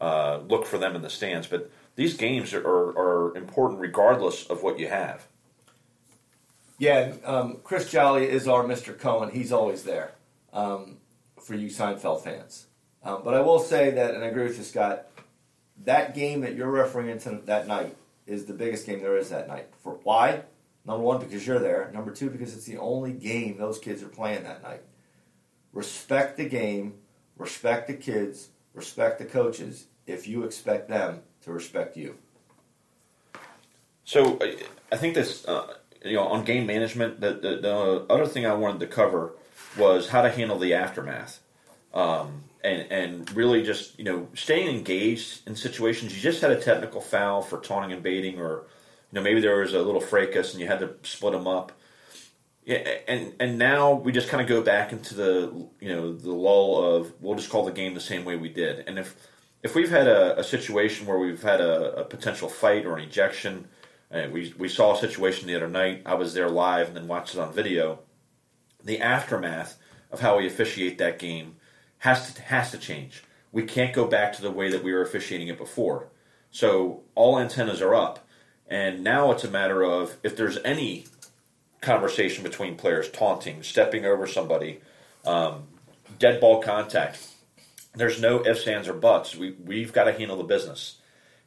uh, 0.00 0.40
look 0.48 0.66
for 0.66 0.76
them 0.76 0.96
in 0.96 1.02
the 1.02 1.10
stands. 1.10 1.46
But 1.46 1.70
these 1.94 2.14
games 2.14 2.52
are, 2.52 2.66
are, 2.66 2.98
are 2.98 3.36
important 3.36 3.78
regardless 3.78 4.46
of 4.46 4.64
what 4.64 4.80
you 4.80 4.88
have. 4.88 5.28
Yeah, 6.78 7.12
um, 7.24 7.58
Chris 7.62 7.88
Jolly 7.88 8.28
is 8.28 8.48
our 8.48 8.64
Mr. 8.64 8.98
Cohen. 8.98 9.30
He's 9.30 9.52
always 9.52 9.84
there 9.84 10.14
um, 10.52 10.96
for 11.40 11.54
you 11.54 11.68
Seinfeld 11.68 12.24
fans. 12.24 12.66
Um, 13.04 13.22
but 13.24 13.34
I 13.34 13.40
will 13.40 13.60
say 13.60 13.90
that, 13.90 14.16
and 14.16 14.24
I 14.24 14.28
agree 14.28 14.44
with 14.44 14.58
you, 14.58 14.64
Scott, 14.64 15.06
that 15.84 16.14
game 16.14 16.42
that 16.42 16.54
you're 16.54 16.70
referring 16.70 17.18
to 17.18 17.40
that 17.46 17.66
night 17.66 17.96
is 18.26 18.44
the 18.44 18.54
biggest 18.54 18.86
game 18.86 19.00
there 19.00 19.16
is 19.16 19.30
that 19.30 19.48
night. 19.48 19.68
For 19.82 19.98
why? 20.02 20.42
Number 20.84 21.02
one, 21.02 21.20
because 21.20 21.46
you're 21.46 21.58
there. 21.58 21.90
Number 21.92 22.10
two, 22.10 22.30
because 22.30 22.54
it's 22.54 22.66
the 22.66 22.78
only 22.78 23.12
game 23.12 23.58
those 23.58 23.78
kids 23.78 24.02
are 24.02 24.08
playing 24.08 24.44
that 24.44 24.62
night. 24.62 24.82
Respect 25.72 26.36
the 26.36 26.48
game, 26.48 26.94
respect 27.36 27.86
the 27.86 27.94
kids, 27.94 28.48
respect 28.74 29.18
the 29.18 29.24
coaches 29.24 29.86
if 30.06 30.26
you 30.26 30.44
expect 30.44 30.88
them 30.88 31.22
to 31.42 31.52
respect 31.52 31.96
you. 31.96 32.16
So 34.04 34.38
I 34.90 34.96
think 34.96 35.14
this, 35.14 35.46
uh, 35.46 35.74
you 36.04 36.14
know, 36.14 36.26
on 36.26 36.44
game 36.44 36.66
management, 36.66 37.20
the, 37.20 37.34
the, 37.34 37.56
the, 37.60 38.06
other 38.10 38.26
thing 38.26 38.44
I 38.44 38.54
wanted 38.54 38.80
to 38.80 38.86
cover 38.86 39.32
was 39.76 40.08
how 40.08 40.22
to 40.22 40.30
handle 40.30 40.58
the 40.58 40.74
aftermath. 40.74 41.40
Um, 41.94 42.44
and, 42.64 42.92
and 42.92 43.36
really 43.36 43.62
just, 43.62 43.98
you 43.98 44.04
know, 44.04 44.28
staying 44.34 44.68
engaged 44.68 45.46
in 45.46 45.56
situations. 45.56 46.14
You 46.14 46.20
just 46.20 46.40
had 46.40 46.50
a 46.50 46.60
technical 46.60 47.00
foul 47.00 47.42
for 47.42 47.58
taunting 47.58 47.92
and 47.92 48.02
baiting, 48.02 48.38
or, 48.38 48.66
you 49.10 49.16
know, 49.16 49.22
maybe 49.22 49.40
there 49.40 49.58
was 49.58 49.74
a 49.74 49.82
little 49.82 50.00
fracas 50.00 50.52
and 50.52 50.60
you 50.60 50.66
had 50.66 50.80
to 50.80 50.94
split 51.02 51.32
them 51.32 51.46
up. 51.46 51.72
Yeah, 52.64 52.76
and 53.08 53.34
and 53.40 53.58
now 53.58 53.94
we 53.94 54.12
just 54.12 54.28
kind 54.28 54.40
of 54.40 54.48
go 54.48 54.62
back 54.62 54.92
into 54.92 55.14
the 55.14 55.68
you 55.80 55.88
know 55.88 56.14
the 56.14 56.30
lull 56.30 56.94
of 56.94 57.12
we'll 57.20 57.34
just 57.34 57.50
call 57.50 57.64
the 57.64 57.72
game 57.72 57.94
the 57.94 58.00
same 58.00 58.24
way 58.24 58.36
we 58.36 58.50
did. 58.50 58.84
And 58.86 59.00
if 59.00 59.16
if 59.64 59.74
we've 59.74 59.90
had 59.90 60.06
a, 60.06 60.38
a 60.38 60.44
situation 60.44 61.06
where 61.06 61.18
we've 61.18 61.42
had 61.42 61.60
a, 61.60 62.00
a, 62.00 62.04
potential 62.04 62.48
fight 62.48 62.86
or 62.86 62.96
an 62.96 63.04
ejection, 63.04 63.68
and 64.12 64.32
we 64.32 64.54
we 64.58 64.68
saw 64.68 64.94
a 64.94 64.98
situation 64.98 65.48
the 65.48 65.56
other 65.56 65.68
night. 65.68 66.02
I 66.06 66.14
was 66.14 66.34
there 66.34 66.48
live 66.48 66.86
and 66.86 66.96
then 66.96 67.08
watched 67.08 67.34
it 67.34 67.40
on 67.40 67.52
video. 67.52 68.00
The 68.84 69.00
aftermath 69.00 69.76
of 70.12 70.20
how 70.20 70.38
we 70.38 70.46
officiate 70.46 70.98
that 70.98 71.18
game 71.18 71.56
has 72.02 72.32
to 72.34 72.42
has 72.42 72.70
to 72.70 72.78
change. 72.78 73.24
We 73.50 73.64
can't 73.64 73.92
go 73.92 74.06
back 74.06 74.32
to 74.34 74.42
the 74.42 74.50
way 74.50 74.70
that 74.70 74.84
we 74.84 74.92
were 74.92 75.02
officiating 75.02 75.48
it 75.48 75.58
before. 75.58 76.08
So 76.50 77.02
all 77.14 77.38
antennas 77.38 77.82
are 77.82 77.94
up, 77.94 78.26
and 78.68 79.02
now 79.02 79.32
it's 79.32 79.44
a 79.44 79.50
matter 79.50 79.82
of 79.82 80.16
if 80.22 80.36
there's 80.36 80.58
any 80.64 81.06
conversation 81.80 82.44
between 82.44 82.76
players, 82.76 83.10
taunting, 83.10 83.62
stepping 83.62 84.06
over 84.06 84.26
somebody, 84.26 84.80
um, 85.24 85.64
dead 86.18 86.40
ball 86.40 86.62
contact 86.62 87.18
there's 87.94 88.20
no 88.20 88.44
ifs, 88.44 88.66
ands, 88.66 88.88
or 88.88 88.94
buts. 88.94 89.36
We 89.36 89.52
we've 89.52 89.92
got 89.92 90.04
to 90.04 90.12
handle 90.12 90.36
the 90.36 90.44
business, 90.44 90.96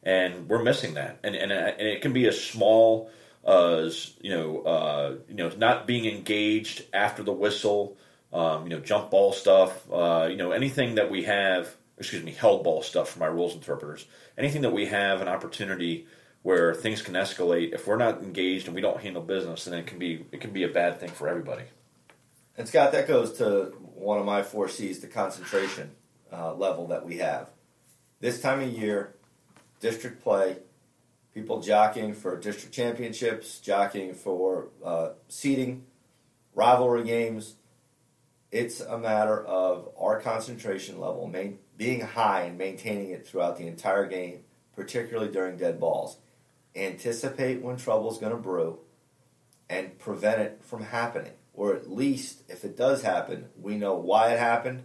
and 0.02 0.48
we're 0.48 0.62
missing 0.62 0.94
that. 0.94 1.18
And 1.22 1.34
and, 1.34 1.50
and 1.50 1.80
it 1.80 2.02
can 2.02 2.12
be 2.12 2.26
as 2.26 2.42
small 2.42 3.10
as 3.46 4.14
you 4.20 4.30
know, 4.30 4.60
uh, 4.62 5.14
you 5.28 5.34
know, 5.34 5.50
not 5.56 5.86
being 5.86 6.06
engaged 6.06 6.84
after 6.92 7.22
the 7.22 7.32
whistle. 7.32 7.96
Um, 8.32 8.64
you 8.64 8.70
know, 8.70 8.80
jump 8.80 9.10
ball 9.10 9.32
stuff. 9.32 9.90
Uh, 9.90 10.28
you 10.30 10.36
know, 10.36 10.52
anything 10.52 10.96
that 10.96 11.10
we 11.10 11.24
have. 11.24 11.74
Excuse 11.98 12.22
me, 12.22 12.32
held 12.32 12.62
ball 12.62 12.82
stuff 12.82 13.08
for 13.10 13.20
my 13.20 13.26
rules 13.26 13.54
interpreters. 13.54 14.04
Anything 14.36 14.60
that 14.62 14.72
we 14.72 14.84
have 14.84 15.22
an 15.22 15.28
opportunity 15.28 16.06
where 16.46 16.74
things 16.74 17.02
can 17.02 17.14
escalate. 17.14 17.74
If 17.74 17.88
we're 17.88 17.96
not 17.96 18.22
engaged 18.22 18.66
and 18.66 18.74
we 18.74 18.80
don't 18.80 19.00
handle 19.00 19.20
business, 19.20 19.64
then 19.64 19.74
it 19.80 19.88
can 19.88 19.98
be 19.98 20.24
it 20.30 20.40
can 20.40 20.52
be 20.52 20.62
a 20.62 20.68
bad 20.68 21.00
thing 21.00 21.08
for 21.08 21.28
everybody. 21.28 21.64
And 22.56 22.68
Scott, 22.68 22.92
that 22.92 23.08
goes 23.08 23.38
to 23.38 23.74
one 23.94 24.18
of 24.20 24.24
my 24.24 24.44
four 24.44 24.68
C's: 24.68 25.00
the 25.00 25.08
concentration 25.08 25.90
uh, 26.32 26.54
level 26.54 26.86
that 26.86 27.04
we 27.04 27.18
have. 27.18 27.50
This 28.20 28.40
time 28.40 28.60
of 28.60 28.68
year, 28.68 29.16
district 29.80 30.22
play, 30.22 30.58
people 31.34 31.60
jockeying 31.60 32.14
for 32.14 32.36
district 32.38 32.72
championships, 32.72 33.58
jockeying 33.58 34.14
for 34.14 34.68
uh, 34.84 35.10
seeding, 35.28 35.84
rivalry 36.54 37.02
games. 37.02 37.56
It's 38.56 38.80
a 38.80 38.96
matter 38.96 39.44
of 39.44 39.90
our 40.00 40.18
concentration 40.18 40.98
level 40.98 41.26
main, 41.26 41.58
being 41.76 42.00
high 42.00 42.44
and 42.44 42.56
maintaining 42.56 43.10
it 43.10 43.26
throughout 43.26 43.58
the 43.58 43.66
entire 43.66 44.06
game, 44.06 44.44
particularly 44.74 45.30
during 45.30 45.58
dead 45.58 45.78
balls. 45.78 46.16
Anticipate 46.74 47.60
when 47.60 47.76
trouble 47.76 48.10
is 48.10 48.16
going 48.16 48.32
to 48.32 48.38
brew 48.38 48.78
and 49.68 49.98
prevent 49.98 50.40
it 50.40 50.60
from 50.62 50.84
happening. 50.84 51.32
Or 51.52 51.76
at 51.76 51.90
least, 51.90 52.44
if 52.48 52.64
it 52.64 52.78
does 52.78 53.02
happen, 53.02 53.50
we 53.60 53.76
know 53.76 53.94
why 53.94 54.32
it 54.32 54.38
happened 54.38 54.84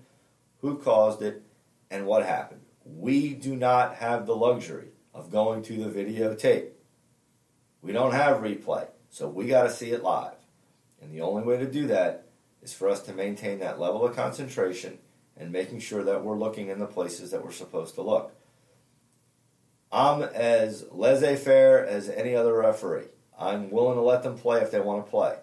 who 0.59 0.77
caused 0.77 1.21
it, 1.21 1.41
and 1.89 2.05
what 2.05 2.25
happened. 2.25 2.61
We 2.83 3.33
do 3.33 3.55
not 3.55 3.95
have 3.95 4.25
the 4.25 4.35
luxury 4.35 4.89
of 5.13 5.31
going 5.31 5.63
to 5.63 5.77
the 5.77 5.89
videotape. 5.89 6.71
We 7.81 7.93
don't 7.93 8.11
have 8.11 8.41
replay, 8.41 8.87
so 9.09 9.29
we 9.29 9.47
got 9.47 9.63
to 9.63 9.69
see 9.71 9.91
it 9.91 10.03
live. 10.03 10.35
And 11.01 11.13
the 11.13 11.21
only 11.21 11.43
way 11.43 11.57
to 11.57 11.65
do 11.65 11.87
that 11.87 12.27
is 12.61 12.73
for 12.73 12.89
us 12.89 13.01
to 13.03 13.13
maintain 13.13 13.59
that 13.59 13.79
level 13.79 14.05
of 14.05 14.15
concentration 14.15 14.99
and 15.37 15.51
making 15.51 15.79
sure 15.79 16.03
that 16.03 16.23
we're 16.23 16.37
looking 16.37 16.69
in 16.69 16.79
the 16.79 16.85
places 16.85 17.31
that 17.31 17.43
we're 17.43 17.51
supposed 17.51 17.95
to 17.95 18.01
look. 18.01 18.33
I'm 19.91 20.21
as 20.21 20.85
laissez 20.91 21.35
faire 21.35 21.85
as 21.85 22.09
any 22.09 22.35
other 22.35 22.53
referee. 22.53 23.07
I'm 23.37 23.71
willing 23.71 23.95
to 23.95 24.01
let 24.01 24.23
them 24.23 24.37
play 24.37 24.61
if 24.61 24.71
they 24.71 24.79
want 24.79 25.05
to 25.05 25.09
play. 25.09 25.35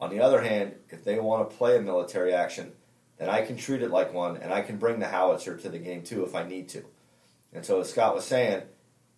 On 0.00 0.08
the 0.08 0.20
other 0.20 0.40
hand, 0.40 0.74
if 0.88 1.04
they 1.04 1.18
want 1.18 1.50
to 1.50 1.56
play 1.56 1.76
a 1.76 1.82
military 1.82 2.32
action, 2.32 2.72
then 3.18 3.28
I 3.28 3.42
can 3.42 3.56
treat 3.56 3.82
it 3.82 3.90
like 3.90 4.14
one, 4.14 4.38
and 4.38 4.50
I 4.50 4.62
can 4.62 4.78
bring 4.78 4.98
the 4.98 5.08
howitzer 5.08 5.56
to 5.58 5.68
the 5.68 5.78
game 5.78 6.02
too 6.02 6.24
if 6.24 6.34
I 6.34 6.44
need 6.44 6.70
to. 6.70 6.84
And 7.52 7.66
so, 7.66 7.80
as 7.80 7.90
Scott 7.90 8.14
was 8.14 8.24
saying, 8.24 8.62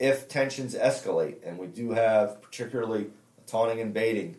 if 0.00 0.28
tensions 0.28 0.74
escalate, 0.74 1.46
and 1.46 1.58
we 1.58 1.68
do 1.68 1.92
have 1.92 2.42
particularly 2.42 3.10
a 3.38 3.48
taunting 3.48 3.80
and 3.80 3.94
baiting 3.94 4.38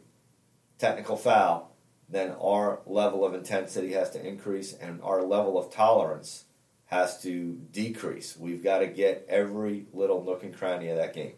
technical 0.80 1.16
foul, 1.16 1.73
then 2.10 2.32
our 2.42 2.82
level 2.86 3.26
of 3.26 3.34
intensity 3.34 3.94
has 3.94 4.10
to 4.12 4.26
increase 4.26 4.74
and 4.74 5.02
our 5.02 5.22
level 5.22 5.58
of 5.58 5.72
tolerance 5.74 6.46
has 6.86 7.22
to 7.24 7.60
decrease. 7.72 8.38
We've 8.38 8.64
got 8.64 8.80
to 8.80 8.88
get 8.88 9.26
every 9.28 9.88
little 9.94 10.24
nook 10.24 10.44
and 10.44 10.56
cranny 10.56 10.90
of 10.90 10.98
that 10.98 11.14
game. 11.14 11.34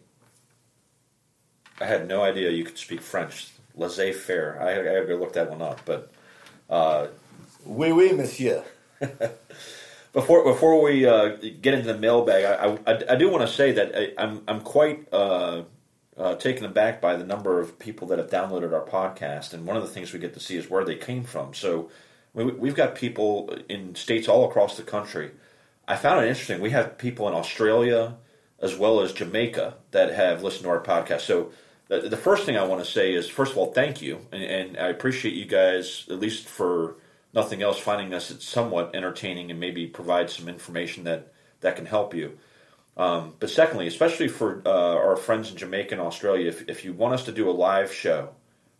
I 1.80 1.86
had 1.86 2.08
no 2.08 2.22
idea 2.22 2.50
you 2.50 2.64
could 2.64 2.78
speak 2.78 3.00
French. 3.00 3.48
Laissez 3.74 4.12
faire. 4.12 4.58
I, 4.60 4.70
I 4.70 4.94
had 4.94 5.06
to 5.06 5.16
look 5.16 5.34
that 5.34 5.50
one 5.50 5.60
up, 5.60 5.80
but 5.84 6.10
uh, 6.70 7.08
Oui, 7.66 7.90
oui, 7.90 8.12
monsieur. 8.12 8.64
before 10.12 10.44
before 10.44 10.80
we 10.80 11.04
uh, 11.04 11.36
get 11.60 11.74
into 11.74 11.92
the 11.92 11.98
mailbag, 11.98 12.44
I, 12.44 12.78
I, 12.90 13.12
I 13.12 13.16
do 13.16 13.28
want 13.28 13.46
to 13.46 13.52
say 13.52 13.72
that 13.72 13.94
I, 13.94 14.22
am 14.22 14.38
I'm, 14.38 14.42
I'm 14.46 14.60
quite 14.60 15.12
uh, 15.12 15.62
uh, 16.18 16.34
taken 16.36 16.64
aback 16.64 17.00
by 17.00 17.16
the 17.16 17.24
number 17.24 17.60
of 17.60 17.78
people 17.78 18.08
that 18.08 18.18
have 18.18 18.30
downloaded 18.30 18.72
our 18.72 18.84
podcast, 18.86 19.52
and 19.52 19.66
one 19.66 19.76
of 19.76 19.82
the 19.82 19.88
things 19.88 20.12
we 20.12 20.18
get 20.18 20.34
to 20.34 20.40
see 20.40 20.56
is 20.56 20.70
where 20.70 20.84
they 20.84 20.96
came 20.96 21.24
from. 21.24 21.54
So 21.54 21.90
we, 22.32 22.44
we've 22.44 22.74
got 22.74 22.94
people 22.94 23.56
in 23.68 23.94
states 23.94 24.28
all 24.28 24.48
across 24.48 24.76
the 24.76 24.82
country. 24.82 25.30
I 25.86 25.96
found 25.96 26.24
it 26.24 26.28
interesting. 26.28 26.60
We 26.60 26.70
have 26.70 26.98
people 26.98 27.28
in 27.28 27.34
Australia 27.34 28.16
as 28.58 28.76
well 28.76 29.00
as 29.00 29.12
Jamaica 29.12 29.74
that 29.90 30.12
have 30.14 30.42
listened 30.42 30.64
to 30.64 30.70
our 30.70 30.82
podcast. 30.82 31.20
So 31.20 31.52
the, 31.88 32.00
the 32.00 32.16
first 32.16 32.44
thing 32.44 32.56
I 32.56 32.64
want 32.64 32.84
to 32.84 32.90
say 32.90 33.12
is, 33.12 33.28
first 33.28 33.52
of 33.52 33.58
all, 33.58 33.72
thank 33.72 34.00
you, 34.00 34.20
and, 34.32 34.42
and 34.42 34.78
I 34.78 34.88
appreciate 34.88 35.34
you 35.34 35.44
guys 35.44 36.06
at 36.10 36.18
least 36.18 36.48
for 36.48 36.96
nothing 37.34 37.62
else, 37.62 37.78
finding 37.78 38.14
us 38.14 38.34
somewhat 38.42 38.94
entertaining 38.94 39.50
and 39.50 39.60
maybe 39.60 39.86
provide 39.86 40.30
some 40.30 40.48
information 40.48 41.04
that, 41.04 41.32
that 41.60 41.76
can 41.76 41.86
help 41.86 42.14
you. 42.14 42.38
Um, 42.96 43.34
but 43.38 43.50
secondly, 43.50 43.86
especially 43.86 44.28
for 44.28 44.62
uh, 44.64 44.70
our 44.70 45.16
friends 45.16 45.50
in 45.50 45.56
Jamaica 45.56 45.94
and 45.94 46.00
Australia, 46.00 46.48
if, 46.48 46.68
if 46.68 46.84
you 46.84 46.92
want 46.94 47.14
us 47.14 47.24
to 47.24 47.32
do 47.32 47.50
a 47.50 47.52
live 47.52 47.92
show, 47.92 48.30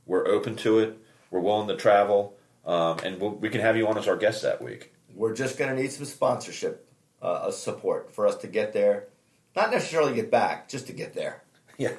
we're 0.06 0.26
open 0.26 0.56
to 0.56 0.78
it. 0.78 0.98
We're 1.30 1.40
willing 1.40 1.68
to 1.68 1.76
travel, 1.76 2.36
um, 2.64 2.98
and 3.04 3.20
we'll, 3.20 3.32
we 3.32 3.50
can 3.50 3.60
have 3.60 3.76
you 3.76 3.86
on 3.88 3.98
as 3.98 4.08
our 4.08 4.16
guest 4.16 4.42
that 4.42 4.62
week. 4.62 4.92
We're 5.14 5.34
just 5.34 5.58
going 5.58 5.74
to 5.74 5.80
need 5.80 5.92
some 5.92 6.06
sponsorship 6.06 6.88
uh, 7.20 7.50
support 7.50 8.14
for 8.14 8.26
us 8.26 8.36
to 8.36 8.46
get 8.46 8.72
there. 8.72 9.08
Not 9.54 9.70
necessarily 9.70 10.14
get 10.14 10.30
back, 10.30 10.68
just 10.68 10.86
to 10.86 10.92
get 10.92 11.14
there. 11.14 11.42
Yeah. 11.78 11.92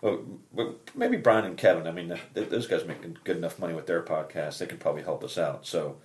Well, 0.00 0.24
maybe 0.94 1.18
Brian 1.18 1.44
and 1.44 1.58
Kevin. 1.58 1.86
I 1.86 1.92
mean, 1.92 2.18
those 2.32 2.66
guys 2.66 2.86
make 2.86 3.24
good 3.24 3.36
enough 3.36 3.58
money 3.58 3.74
with 3.74 3.86
their 3.86 4.02
podcast. 4.02 4.56
They 4.56 4.64
can 4.64 4.78
probably 4.78 5.02
help 5.02 5.22
us 5.22 5.36
out. 5.36 5.66
So, 5.66 5.98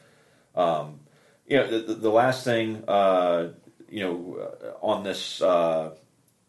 um, 0.56 1.00
you 1.48 1.56
know, 1.56 1.80
the, 1.80 1.94
the 1.94 2.10
last 2.10 2.44
thing, 2.44 2.84
uh, 2.86 3.52
you 3.94 4.00
know, 4.00 4.50
uh, 4.64 4.86
on 4.86 5.04
this, 5.04 5.40
uh, 5.42 5.92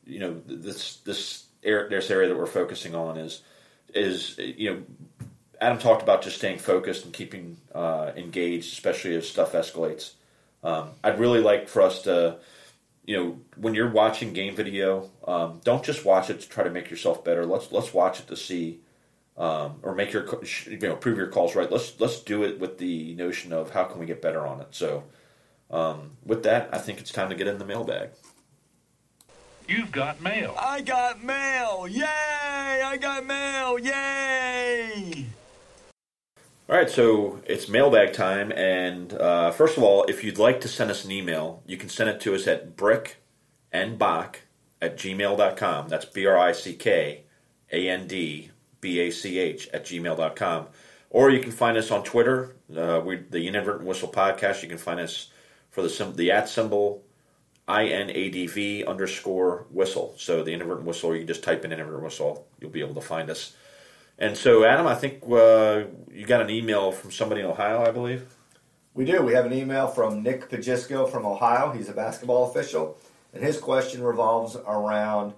you 0.07 0.19
know, 0.19 0.41
this 0.47 0.97
this 0.99 1.45
area, 1.63 1.89
this 1.91 2.11
area 2.11 2.29
that 2.29 2.37
we're 2.37 2.47
focusing 2.47 2.95
on 2.95 3.19
is 3.19 3.43
is 3.95 4.39
you 4.39 4.71
know, 4.71 4.83
Adam 5.61 5.79
talked 5.79 6.03
about 6.03 6.23
just 6.23 6.39
staying 6.39 6.59
focused 6.59 7.05
and 7.05 7.13
keeping 7.13 7.59
uh, 7.75 8.13
engaged, 8.17 8.73
especially 8.73 9.15
as 9.15 9.29
stuff 9.29 9.53
escalates. 9.53 10.13
Um, 10.63 10.93
I'd 11.05 11.19
really 11.19 11.41
like 11.41 11.69
for 11.69 11.83
us 11.83 12.03
to 12.03 12.39
you 13.05 13.17
know, 13.17 13.39
when 13.57 13.75
you're 13.75 13.91
watching 13.91 14.33
game 14.33 14.57
video, 14.57 15.11
um, 15.27 15.61
don't 15.65 15.85
just 15.85 16.07
watch 16.07 16.31
it 16.31 16.41
to 16.41 16.49
try 16.49 16.65
to 16.65 16.71
make 16.71 16.91
yourself 16.91 17.23
better. 17.25 17.45
Let's 17.45 17.71
let's 17.71 17.93
watch 17.93 18.21
it 18.21 18.29
to 18.29 18.37
see, 18.37 18.81
um, 19.37 19.81
or 19.83 19.95
make 19.95 20.13
your 20.13 20.27
you 20.65 20.79
know 20.79 20.97
prove 20.97 21.19
your 21.19 21.27
calls 21.27 21.55
right. 21.55 21.71
Let's 21.71 22.01
let's 22.01 22.21
do 22.21 22.43
it 22.45 22.59
with 22.59 22.79
the 22.79 23.15
notion 23.15 23.53
of 23.53 23.71
how 23.71 23.85
can 23.85 24.01
we 24.01 24.07
get 24.07 24.23
better 24.23 24.47
on 24.47 24.63
it. 24.63 24.69
So, 24.71 25.05
um, 25.71 26.13
with 26.25 26.43
that, 26.45 26.69
I 26.73 26.79
think 26.79 27.01
it's 27.01 27.11
time 27.11 27.29
to 27.31 27.35
get 27.35 27.47
in 27.47 27.59
the 27.59 27.65
mailbag. 27.65 28.11
You've 29.67 29.93
got 29.93 30.21
mail. 30.21 30.55
I 30.59 30.83
got 30.83 31.23
mail! 31.25 31.89
Yay! 31.89 32.03
I 32.05 32.99
got 33.01 33.25
mail! 33.25 33.79
Yay! 33.79 35.27
All 36.69 36.77
right, 36.77 36.89
so 36.89 37.41
it's 37.47 37.69
mailbag 37.69 38.13
time, 38.15 38.53
and 38.53 39.13
uh, 39.13 39.51
first 39.51 39.77
of 39.77 39.83
all, 39.83 40.05
if 40.05 40.25
you'd 40.25 40.39
like 40.39 40.61
to 40.63 40.69
send 40.69 40.91
us 40.91 41.05
an 41.05 41.11
email, 41.11 41.63
you 41.67 41.77
can 41.77 41.89
send 41.89 42.09
it 42.09 42.21
to 42.23 42.35
us 42.35 42.47
at 42.47 42.77
brickandbach 42.77 44.37
at 44.81 44.97
gmail.com. 44.97 45.89
That's 45.89 46.05
B 46.05 46.27
R 46.27 46.39
I 46.39 46.53
C 46.53 46.75
K 46.75 47.25
A 47.73 47.89
N 47.89 48.07
D 48.07 48.51
B 48.81 49.01
A 49.01 49.11
C 49.11 49.39
H 49.39 49.69
at 49.73 49.85
gmail.com. 49.85 50.67
Or 51.11 51.31
you 51.31 51.41
can 51.41 51.53
find 51.53 51.77
us 51.77 51.91
on 51.91 52.03
Twitter, 52.03 52.57
uh, 52.77 53.01
we, 53.05 53.17
the 53.17 53.47
Inadvertent 53.47 53.87
Whistle 53.87 54.09
Podcast. 54.09 54.63
You 54.63 54.69
can 54.69 54.79
find 54.79 55.01
us 55.01 55.31
for 55.75 55.83
the, 55.83 56.13
the 56.15 56.31
at 56.31 56.49
symbol 56.49 57.03
INADV 57.67 58.87
underscore 58.87 59.67
whistle. 59.71 60.15
So 60.17 60.45
the 60.45 60.53
Inadvertent 60.53 60.87
Whistle, 60.87 61.17
you 61.17 61.25
just 61.25 61.43
type 61.43 61.65
in 61.65 61.73
Inadvertent 61.73 62.05
Whistle, 62.05 62.47
you'll 62.61 62.71
be 62.71 62.81
able 62.81 62.95
to 62.95 63.01
find 63.01 63.29
us. 63.29 63.57
And 64.17 64.37
so, 64.37 64.65
Adam, 64.65 64.87
I 64.87 64.95
think 64.95 65.25
uh, 65.25 65.85
you 66.13 66.27
got 66.27 66.41
an 66.41 66.51
email 66.51 66.93
from 66.93 67.11
somebody 67.11 67.41
in 67.41 67.49
Ohio, 67.49 67.83
I 67.83 67.91
believe. 67.91 68.25
We 68.95 69.05
do. 69.05 69.21
We 69.23 69.33
have 69.33 69.47
an 69.47 69.53
email 69.53 69.89
from 69.89 70.23
Nick 70.23 70.49
Pagisco 70.49 71.11
from 71.11 71.27
Ohio. 71.27 71.73
He's 71.73 71.89
a 71.89 71.93
basketball 71.93 72.49
official. 72.49 72.97
And 73.33 73.43
his 73.43 73.59
question 73.59 74.01
revolves 74.05 74.55
around 74.55 75.33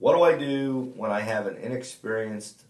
what 0.00 0.16
do 0.16 0.24
I 0.24 0.36
do 0.36 0.92
when 0.96 1.12
I 1.12 1.20
have 1.20 1.46
an 1.46 1.56
inexperienced 1.56 2.64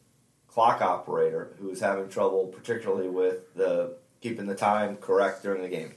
clock 0.46 0.82
operator 0.82 1.56
who 1.58 1.70
is 1.70 1.80
having 1.80 2.10
trouble, 2.10 2.48
particularly 2.48 3.08
with 3.08 3.54
the 3.54 3.96
keeping 4.20 4.46
the 4.46 4.54
time 4.54 4.96
correct 4.96 5.42
during 5.42 5.62
the 5.62 5.68
game? 5.68 5.94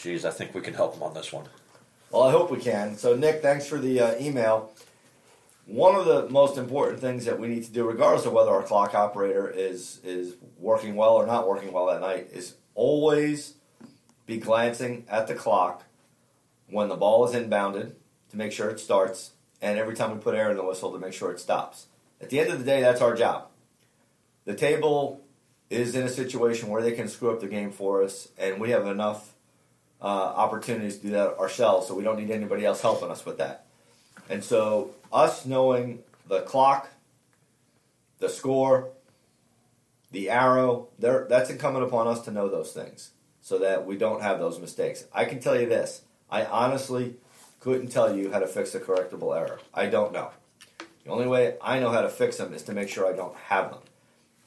Geez, 0.00 0.24
I 0.24 0.30
think 0.30 0.54
we 0.54 0.62
can 0.62 0.72
help 0.72 0.94
him 0.94 1.02
on 1.02 1.12
this 1.12 1.30
one. 1.30 1.44
Well, 2.10 2.22
I 2.22 2.30
hope 2.30 2.50
we 2.50 2.58
can. 2.58 2.96
So, 2.96 3.14
Nick, 3.14 3.42
thanks 3.42 3.66
for 3.66 3.78
the 3.78 4.00
uh, 4.00 4.14
email. 4.18 4.72
One 5.66 5.94
of 5.94 6.06
the 6.06 6.28
most 6.30 6.56
important 6.56 7.00
things 7.00 7.26
that 7.26 7.38
we 7.38 7.48
need 7.48 7.64
to 7.64 7.70
do, 7.70 7.86
regardless 7.86 8.24
of 8.24 8.32
whether 8.32 8.50
our 8.50 8.62
clock 8.62 8.94
operator 8.94 9.48
is 9.48 10.00
is 10.02 10.36
working 10.58 10.96
well 10.96 11.14
or 11.14 11.26
not 11.26 11.46
working 11.46 11.70
well 11.70 11.90
at 11.90 12.00
night, 12.00 12.28
is 12.32 12.54
always 12.74 13.54
be 14.26 14.38
glancing 14.38 15.04
at 15.08 15.26
the 15.26 15.34
clock 15.34 15.84
when 16.68 16.88
the 16.88 16.96
ball 16.96 17.24
is 17.28 17.34
inbounded 17.34 17.92
to 18.30 18.36
make 18.36 18.52
sure 18.52 18.70
it 18.70 18.80
starts, 18.80 19.32
and 19.60 19.78
every 19.78 19.94
time 19.94 20.12
we 20.12 20.18
put 20.18 20.34
air 20.34 20.50
in 20.50 20.56
the 20.56 20.64
whistle 20.64 20.92
to 20.92 20.98
make 20.98 21.12
sure 21.12 21.30
it 21.30 21.38
stops. 21.38 21.86
At 22.20 22.30
the 22.30 22.40
end 22.40 22.50
of 22.50 22.58
the 22.58 22.64
day, 22.64 22.80
that's 22.80 23.02
our 23.02 23.14
job. 23.14 23.48
The 24.46 24.54
table 24.54 25.20
is 25.68 25.94
in 25.94 26.04
a 26.04 26.08
situation 26.08 26.68
where 26.70 26.82
they 26.82 26.92
can 26.92 27.06
screw 27.06 27.30
up 27.30 27.40
the 27.40 27.48
game 27.48 27.70
for 27.70 28.02
us, 28.02 28.28
and 28.38 28.60
we 28.60 28.70
have 28.70 28.86
enough 28.86 29.34
uh, 30.02 30.06
opportunities 30.06 30.96
to 30.96 31.02
do 31.02 31.10
that 31.10 31.38
ourselves, 31.38 31.86
so 31.86 31.94
we 31.94 32.02
don't 32.02 32.18
need 32.18 32.30
anybody 32.30 32.64
else 32.64 32.80
helping 32.80 33.10
us 33.10 33.26
with 33.26 33.38
that. 33.38 33.66
And 34.28 34.42
so, 34.42 34.92
us 35.12 35.44
knowing 35.44 36.00
the 36.26 36.40
clock, 36.42 36.88
the 38.18 38.28
score, 38.28 38.90
the 40.10 40.30
arrow, 40.30 40.88
that's 40.98 41.50
incumbent 41.50 41.84
upon 41.84 42.06
us 42.06 42.20
to 42.22 42.30
know 42.30 42.48
those 42.48 42.72
things 42.72 43.10
so 43.42 43.58
that 43.58 43.86
we 43.86 43.96
don't 43.96 44.22
have 44.22 44.38
those 44.38 44.58
mistakes. 44.58 45.04
I 45.12 45.24
can 45.24 45.40
tell 45.40 45.58
you 45.60 45.68
this 45.68 46.02
I 46.30 46.44
honestly 46.44 47.16
couldn't 47.58 47.88
tell 47.88 48.16
you 48.16 48.30
how 48.30 48.38
to 48.38 48.46
fix 48.46 48.74
a 48.74 48.80
correctable 48.80 49.36
error. 49.36 49.58
I 49.74 49.86
don't 49.86 50.12
know. 50.12 50.30
The 51.04 51.10
only 51.10 51.26
way 51.26 51.56
I 51.60 51.78
know 51.78 51.90
how 51.90 52.02
to 52.02 52.08
fix 52.08 52.36
them 52.36 52.54
is 52.54 52.62
to 52.64 52.72
make 52.72 52.88
sure 52.88 53.06
I 53.06 53.16
don't 53.16 53.36
have 53.36 53.70
them. 53.70 53.80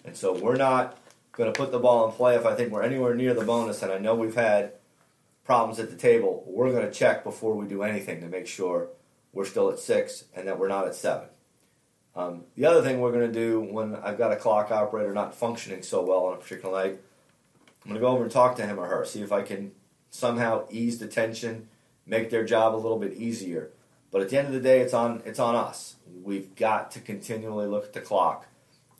And 0.05 0.17
so, 0.17 0.33
we're 0.33 0.55
not 0.55 0.97
going 1.33 1.51
to 1.51 1.57
put 1.57 1.71
the 1.71 1.79
ball 1.79 2.07
in 2.07 2.13
play 2.13 2.35
if 2.35 2.45
I 2.45 2.55
think 2.55 2.71
we're 2.71 2.83
anywhere 2.83 3.15
near 3.15 3.33
the 3.33 3.43
bonus 3.43 3.81
and 3.83 3.91
I 3.91 3.97
know 3.97 4.15
we've 4.15 4.35
had 4.35 4.73
problems 5.43 5.79
at 5.79 5.89
the 5.89 5.97
table. 5.97 6.43
We're 6.47 6.71
going 6.71 6.85
to 6.85 6.91
check 6.91 7.23
before 7.23 7.55
we 7.55 7.67
do 7.67 7.83
anything 7.83 8.21
to 8.21 8.27
make 8.27 8.47
sure 8.47 8.89
we're 9.33 9.45
still 9.45 9.69
at 9.69 9.79
six 9.79 10.25
and 10.33 10.47
that 10.47 10.59
we're 10.59 10.67
not 10.67 10.87
at 10.87 10.95
seven. 10.95 11.27
Um, 12.15 12.43
the 12.55 12.65
other 12.65 12.81
thing 12.81 12.99
we're 12.99 13.11
going 13.11 13.31
to 13.31 13.39
do 13.39 13.59
when 13.59 13.95
I've 13.95 14.17
got 14.17 14.31
a 14.31 14.35
clock 14.35 14.71
operator 14.71 15.13
not 15.13 15.33
functioning 15.33 15.81
so 15.81 16.03
well 16.03 16.25
on 16.25 16.33
a 16.33 16.37
particular 16.37 16.83
night, 16.83 16.99
I'm 17.83 17.89
going 17.89 17.95
to 17.95 17.99
go 17.99 18.07
over 18.07 18.23
and 18.23 18.31
talk 18.31 18.55
to 18.57 18.65
him 18.65 18.79
or 18.79 18.87
her, 18.87 19.03
see 19.03 19.21
if 19.21 19.31
I 19.31 19.41
can 19.41 19.71
somehow 20.09 20.65
ease 20.69 20.99
the 20.99 21.07
tension, 21.07 21.67
make 22.05 22.29
their 22.29 22.45
job 22.45 22.75
a 22.75 22.77
little 22.77 22.99
bit 22.99 23.13
easier. 23.13 23.71
But 24.11 24.21
at 24.21 24.29
the 24.29 24.37
end 24.37 24.47
of 24.47 24.53
the 24.53 24.59
day, 24.59 24.79
it's 24.81 24.93
on 24.93 25.23
it's 25.25 25.39
on 25.39 25.55
us. 25.55 25.95
We've 26.21 26.55
got 26.55 26.91
to 26.91 26.99
continually 26.99 27.65
look 27.65 27.85
at 27.85 27.93
the 27.93 27.99
clock 27.99 28.45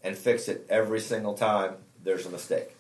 and 0.04 0.18
fix 0.18 0.48
it 0.48 0.66
every 0.70 1.00
single 1.00 1.36
time 1.36 1.76
there's 2.04 2.26
a 2.26 2.32
mistake. 2.32 2.76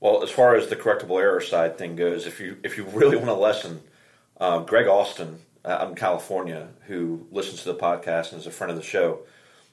Well, 0.00 0.22
as 0.22 0.30
far 0.30 0.54
as 0.54 0.68
the 0.68 0.76
correctable 0.76 1.20
error 1.20 1.40
side 1.40 1.76
thing 1.76 1.96
goes, 1.96 2.26
if 2.26 2.40
you 2.40 2.58
if 2.62 2.76
you 2.76 2.84
really 2.84 3.16
want 3.16 3.30
a 3.30 3.34
lesson, 3.34 3.80
um, 4.40 4.64
Greg 4.64 4.86
Austin 4.86 5.40
out 5.64 5.88
in 5.88 5.94
California 5.96 6.68
who 6.86 7.26
listens 7.30 7.62
to 7.62 7.72
the 7.72 7.78
podcast 7.78 8.32
and 8.32 8.40
is 8.40 8.46
a 8.46 8.50
friend 8.50 8.70
of 8.70 8.76
the 8.76 8.82
show 8.82 9.20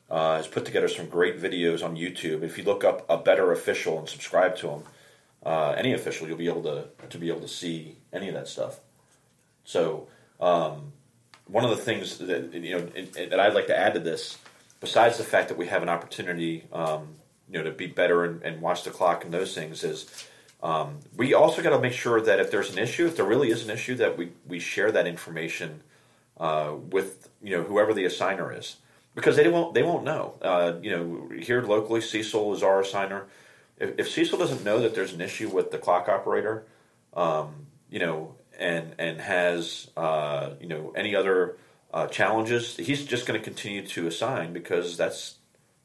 uh, 0.09 0.37
has 0.37 0.47
put 0.47 0.65
together 0.65 0.87
some 0.87 1.07
great 1.07 1.41
videos 1.41 1.83
on 1.83 1.95
YouTube. 1.95 2.43
If 2.43 2.57
you 2.57 2.63
look 2.63 2.83
up 2.83 3.05
a 3.09 3.17
better 3.17 3.51
official 3.51 3.99
and 3.99 4.09
subscribe 4.09 4.55
to 4.57 4.69
him, 4.69 4.83
uh, 5.45 5.71
any 5.77 5.93
official, 5.93 6.27
you'll 6.27 6.37
be 6.37 6.47
able 6.47 6.63
to 6.63 6.87
to 7.09 7.17
be 7.17 7.29
able 7.29 7.41
to 7.41 7.47
see 7.47 7.97
any 8.11 8.27
of 8.27 8.33
that 8.33 8.47
stuff. 8.47 8.79
So 9.63 10.07
um, 10.39 10.93
one 11.47 11.63
of 11.63 11.69
the 11.69 11.77
things 11.77 12.17
that 12.17 12.53
you 12.53 12.77
know 12.77 12.85
that 13.29 13.39
I'd 13.39 13.53
like 13.53 13.67
to 13.67 13.77
add 13.77 13.93
to 13.93 13.99
this, 13.99 14.37
besides 14.79 15.17
the 15.17 15.23
fact 15.23 15.49
that 15.49 15.57
we 15.57 15.67
have 15.67 15.83
an 15.83 15.89
opportunity, 15.89 16.65
um, 16.71 17.15
you 17.49 17.57
know, 17.57 17.63
to 17.63 17.71
be 17.71 17.87
better 17.87 18.23
and, 18.23 18.41
and 18.43 18.61
watch 18.61 18.83
the 18.83 18.91
clock 18.91 19.23
and 19.23 19.33
those 19.33 19.53
things, 19.53 19.83
is 19.83 20.05
um, 20.63 20.99
we 21.15 21.33
also 21.33 21.61
got 21.61 21.71
to 21.71 21.79
make 21.79 21.93
sure 21.93 22.21
that 22.21 22.39
if 22.39 22.51
there's 22.51 22.71
an 22.71 22.79
issue, 22.79 23.05
if 23.05 23.15
there 23.15 23.25
really 23.25 23.51
is 23.51 23.63
an 23.63 23.69
issue, 23.69 23.95
that 23.95 24.17
we, 24.17 24.31
we 24.47 24.59
share 24.59 24.91
that 24.91 25.05
information 25.05 25.83
uh, 26.37 26.73
with 26.89 27.29
you 27.41 27.55
know 27.55 27.63
whoever 27.63 27.93
the 27.93 28.05
assigner 28.05 28.57
is, 28.57 28.77
because 29.13 29.35
they 29.35 29.47
won't 29.47 29.73
they 29.73 29.83
won't 29.83 30.03
know. 30.03 30.37
Uh, 30.41 30.73
you 30.81 30.91
know, 30.91 31.29
here 31.37 31.61
locally, 31.61 32.01
Cecil 32.01 32.53
is 32.53 32.63
our 32.63 32.81
assigner. 32.81 33.23
If, 33.77 33.99
if, 33.99 34.09
Cecil 34.09 34.39
doesn't 34.39 34.63
know 34.63 34.79
that 34.79 34.95
there's 34.95 35.13
an 35.13 35.21
issue 35.21 35.49
with 35.49 35.69
the 35.69 35.77
clock 35.77 36.07
operator, 36.07 36.65
um, 37.13 37.67
you 37.89 37.99
know, 37.99 38.35
and 38.57 38.95
and 38.97 39.21
has 39.21 39.89
uh, 39.95 40.51
you 40.59 40.67
know 40.67 40.93
any 40.95 41.15
other 41.15 41.57
uh, 41.93 42.07
challenges, 42.07 42.75
he's 42.75 43.05
just 43.05 43.25
going 43.25 43.39
to 43.39 43.43
continue 43.43 43.85
to 43.87 44.07
assign 44.07 44.51
because 44.51 44.97
that's 44.97 45.35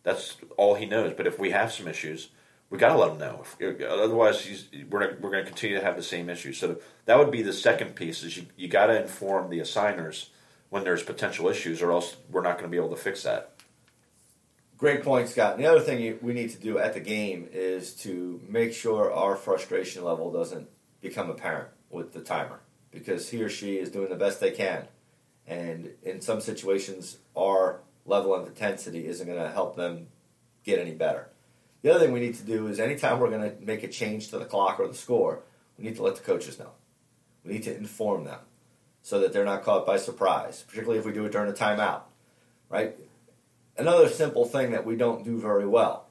that's 0.03 0.37
all 0.57 0.75
he 0.75 0.87
knows. 0.87 1.15
But 1.17 1.27
if 1.27 1.39
we 1.39 1.51
have 1.51 1.73
some 1.73 1.89
issues, 1.89 2.29
we 2.71 2.79
got 2.79 2.93
to 2.93 2.99
let 2.99 3.13
him 3.13 3.19
know. 3.19 3.45
If, 3.59 3.83
otherwise, 3.83 4.69
we're 4.89 5.17
we're 5.21 5.31
going 5.31 5.45
to 5.45 5.51
continue 5.51 5.79
to 5.79 5.85
have 5.85 5.97
the 5.97 6.03
same 6.03 6.31
issues. 6.31 6.59
So 6.59 6.81
that 7.07 7.19
would 7.19 7.31
be 7.31 7.43
the 7.43 7.53
second 7.53 7.97
piece: 7.97 8.23
is 8.23 8.37
you, 8.37 8.47
you 8.57 8.69
got 8.69 8.87
to 8.87 9.01
inform 9.01 9.51
the 9.51 9.61
assigners 9.61 10.31
when 10.69 10.85
there's 10.85 11.03
potential 11.03 11.49
issues, 11.49 11.83
or 11.83 11.91
else 11.91 12.17
we're 12.31 12.43
not 12.43 12.59
going 12.59 12.65
to 12.65 12.71
be 12.71 12.77
able 12.77 12.91
to 12.91 13.03
fix 13.03 13.25
that. 13.25 13.55
Great 14.79 15.03
point, 15.03 15.29
Scott. 15.29 15.57
And 15.57 15.65
the 15.65 15.71
other 15.71 15.81
thing 15.81 16.19
we 16.23 16.33
need 16.33 16.51
to 16.51 16.59
do 16.59 16.79
at 16.79 16.95
the 16.95 17.01
game 17.01 17.49
is 17.53 17.93
to 17.97 18.41
make 18.49 18.73
sure 18.73 19.13
our 19.13 19.37
frustration 19.37 20.05
level 20.05 20.33
doesn't 20.33 20.69
become 21.03 21.29
apparent 21.29 21.69
with 21.91 22.13
the 22.13 22.21
timer, 22.21 22.61
because 22.93 23.29
he 23.29 23.43
or 23.43 23.51
she 23.51 23.77
is 23.77 23.91
doing 23.91 24.09
the 24.09 24.17
best 24.17 24.39
they 24.39 24.53
can, 24.53 24.87
and 25.47 25.91
in 26.03 26.21
some 26.21 26.41
situations, 26.41 27.19
our 27.37 27.81
level 28.11 28.35
of 28.35 28.47
intensity 28.47 29.07
isn't 29.07 29.27
going 29.27 29.39
to 29.39 29.51
help 29.51 29.77
them 29.77 30.09
get 30.65 30.79
any 30.79 30.93
better. 30.93 31.29
The 31.83 31.91
other 31.91 32.01
thing 32.01 32.13
we 32.13 32.21
need 32.21 32.35
to 32.35 32.43
do 32.43 32.67
is 32.67 32.79
anytime 32.79 33.19
we're 33.19 33.31
going 33.31 33.51
to 33.51 33.65
make 33.65 33.83
a 33.83 33.89
change 33.89 34.29
to 34.29 34.39
the 34.39 34.45
clock 34.45 34.79
or 34.79 34.89
the 34.89 34.95
score, 34.95 35.43
we 35.79 35.85
need 35.85 35.97
to 35.97 36.03
let 36.03 36.17
the 36.17 36.23
coaches 36.23 36.59
know. 36.59 36.73
We 37.45 37.55
need 37.55 37.63
to 37.63 37.75
inform 37.75 38.25
them 38.25 38.41
so 39.01 39.21
that 39.21 39.33
they're 39.33 39.47
not 39.47 39.63
caught 39.63 39.87
by 39.87 39.97
surprise, 39.97 40.63
particularly 40.69 40.99
if 40.99 41.07
we 41.07 41.13
do 41.13 41.25
it 41.25 41.33
during 41.33 41.51
a 41.51 41.55
timeout, 41.55 42.03
right? 42.69 42.95
Another 43.79 44.11
simple 44.11 44.45
thing 44.45 44.73
that 44.73 44.85
we 44.85 44.97
don't 44.97 45.25
do 45.25 45.41
very 45.41 45.67
well. 45.67 46.09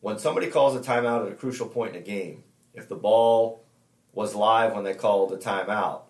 When 0.00 0.18
somebody 0.18 0.48
calls 0.48 0.76
a 0.76 0.80
timeout 0.80 1.24
at 1.24 1.32
a 1.32 1.36
crucial 1.36 1.66
point 1.66 1.96
in 1.96 2.02
a 2.02 2.04
game, 2.04 2.44
if 2.74 2.88
the 2.88 2.96
ball 2.96 3.64
was 4.12 4.34
live 4.34 4.74
when 4.74 4.84
they 4.84 4.92
called 4.92 5.32
a 5.32 5.38
timeout, 5.38 6.02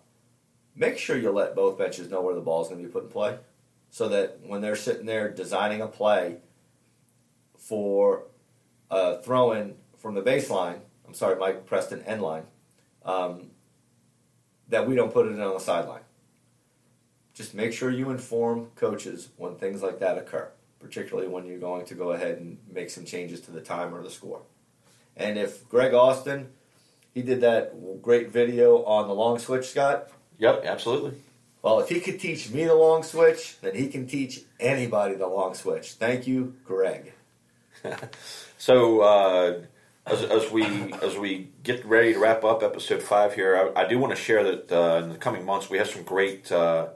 make 0.75 0.99
sure 0.99 1.17
you 1.17 1.31
let 1.31 1.55
both 1.55 1.79
benches 1.79 2.11
know 2.11 2.23
where 2.23 2.35
the 2.35 2.41
ball 2.41 2.63
is 2.63 2.69
going 2.69 2.81
to 2.81 2.87
be 2.89 2.93
put 2.93 3.05
in 3.05 3.11
play 3.11 3.39
so 3.95 4.09
that 4.09 4.41
when 4.45 4.61
they're 4.61 4.75
sitting 4.75 5.07
there 5.07 5.31
designing 5.31 5.81
a 5.81 5.87
play 5.87 6.39
for 7.57 8.25
a 8.91 9.23
throw 9.23 9.53
in 9.53 9.77
from 9.99 10.17
the 10.17 10.21
baseline, 10.21 10.81
I'm 11.07 11.15
sorry, 11.15 11.37
Mike 11.37 11.65
Preston 11.65 12.03
end 12.03 12.21
line, 12.21 12.43
um, 13.05 13.53
that 14.69 14.89
we 14.89 14.97
don't 14.97 15.13
put 15.13 15.29
it 15.29 15.31
in 15.31 15.41
on 15.41 15.55
the 15.55 15.61
sideline. 15.61 16.01
Just 17.35 17.55
make 17.55 17.73
sure 17.73 17.89
you 17.89 18.11
inform 18.11 18.67
coaches 18.75 19.29
when 19.37 19.55
things 19.55 19.81
like 19.81 20.01
that 20.01 20.19
occur, 20.19 20.51
particularly 20.81 21.29
when 21.29 21.47
you're 21.47 21.61
going 21.61 21.87
to 21.87 21.95
go 21.95 22.11
ahead 22.11 22.39
and 22.39 22.59
make 22.73 22.91
some 22.91 23.05
changes 23.05 23.43
to 23.43 23.53
the 23.53 23.61
time 23.61 23.95
or 23.95 24.03
the 24.03 24.11
score. 24.11 24.43
And 25.17 25.39
if 25.39 25.69
Greg 25.69 25.95
Austin, 25.95 26.49
he 27.15 27.23
did 27.23 27.43
that 27.43 28.03
great 28.03 28.33
video 28.33 28.83
on 28.83 29.07
the 29.07 29.15
long 29.15 29.39
switch, 29.39 29.67
Scott. 29.67 30.11
Yep, 30.39 30.65
absolutely. 30.65 31.13
Well, 31.65 31.81
if 31.81 31.89
he 31.89 31.99
could 31.99 32.21
teach 32.21 32.51
me 32.51 32.67
the 32.67 32.75
long 32.75 33.03
switch, 33.03 33.59
then 33.63 33.75
he 33.75 33.89
can 33.89 34.07
teach 34.07 34.43
anybody 34.61 35.15
the 35.15 35.27
long 35.27 35.55
switch. 35.55 35.93
Thank 35.93 36.27
you, 36.27 36.57
Greg. 36.65 37.15
So 38.57 39.03
uh, 39.03 39.61
as, 40.07 40.23
as 40.23 40.51
we 40.51 40.65
as 41.03 41.19
we 41.19 41.51
get 41.63 41.85
ready 41.85 42.15
to 42.15 42.19
wrap 42.19 42.43
up 42.43 42.63
episode 42.63 43.03
five 43.03 43.35
here, 43.35 43.73
I, 43.77 43.83
I 43.83 43.87
do 43.87 43.99
want 43.99 44.17
to 44.17 44.17
share 44.17 44.43
that 44.43 44.73
uh, 44.73 45.03
in 45.03 45.11
the 45.11 45.19
coming 45.19 45.45
months 45.45 45.69
we 45.69 45.77
have 45.77 45.89
some 45.89 46.03
great 46.03 46.51
uh, 46.51 46.89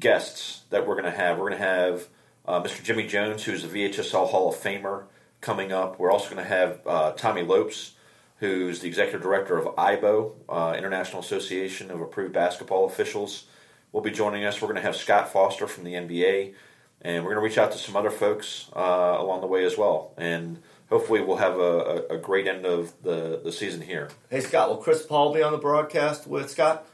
guests 0.00 0.62
that 0.70 0.86
we're 0.86 0.94
going 0.94 1.12
to 1.12 1.18
have. 1.18 1.38
We're 1.38 1.50
going 1.50 1.60
to 1.60 1.66
have 1.66 2.08
uh, 2.46 2.62
Mr. 2.62 2.82
Jimmy 2.82 3.06
Jones, 3.06 3.44
who's 3.44 3.64
a 3.64 3.68
VHSL 3.68 4.30
Hall 4.30 4.48
of 4.48 4.56
Famer, 4.56 5.04
coming 5.42 5.72
up. 5.72 5.98
We're 5.98 6.10
also 6.10 6.30
going 6.30 6.42
to 6.42 6.48
have 6.48 6.80
uh, 6.86 7.12
Tommy 7.12 7.42
Lopes, 7.42 7.92
who's 8.38 8.80
the 8.80 8.88
executive 8.88 9.20
director 9.20 9.58
of 9.58 9.76
IAABO, 9.76 10.32
uh, 10.48 10.74
International 10.78 11.20
Association 11.20 11.90
of 11.90 12.00
Approved 12.00 12.32
Basketball 12.32 12.86
Officials. 12.86 13.44
Will 13.94 14.00
be 14.00 14.10
joining 14.10 14.44
us. 14.44 14.60
We're 14.60 14.66
going 14.66 14.74
to 14.74 14.82
have 14.82 14.96
Scott 14.96 15.32
Foster 15.32 15.68
from 15.68 15.84
the 15.84 15.92
NBA, 15.92 16.54
and 17.02 17.22
we're 17.22 17.30
going 17.30 17.40
to 17.40 17.48
reach 17.48 17.58
out 17.58 17.70
to 17.70 17.78
some 17.78 17.94
other 17.94 18.10
folks 18.10 18.68
uh, 18.74 18.80
along 18.80 19.40
the 19.40 19.46
way 19.46 19.64
as 19.64 19.78
well. 19.78 20.12
And 20.16 20.60
hopefully, 20.88 21.20
we'll 21.20 21.36
have 21.36 21.60
a, 21.60 22.02
a, 22.10 22.18
great 22.18 22.48
end 22.48 22.66
of 22.66 22.92
the, 23.04 23.40
the 23.44 23.52
season 23.52 23.80
here. 23.80 24.10
Hey, 24.30 24.40
Scott, 24.40 24.68
will 24.68 24.78
Chris 24.78 25.06
Paul 25.06 25.32
be 25.32 25.44
on 25.44 25.52
the 25.52 25.58
broadcast 25.58 26.26
with 26.26 26.50
Scott? 26.50 26.84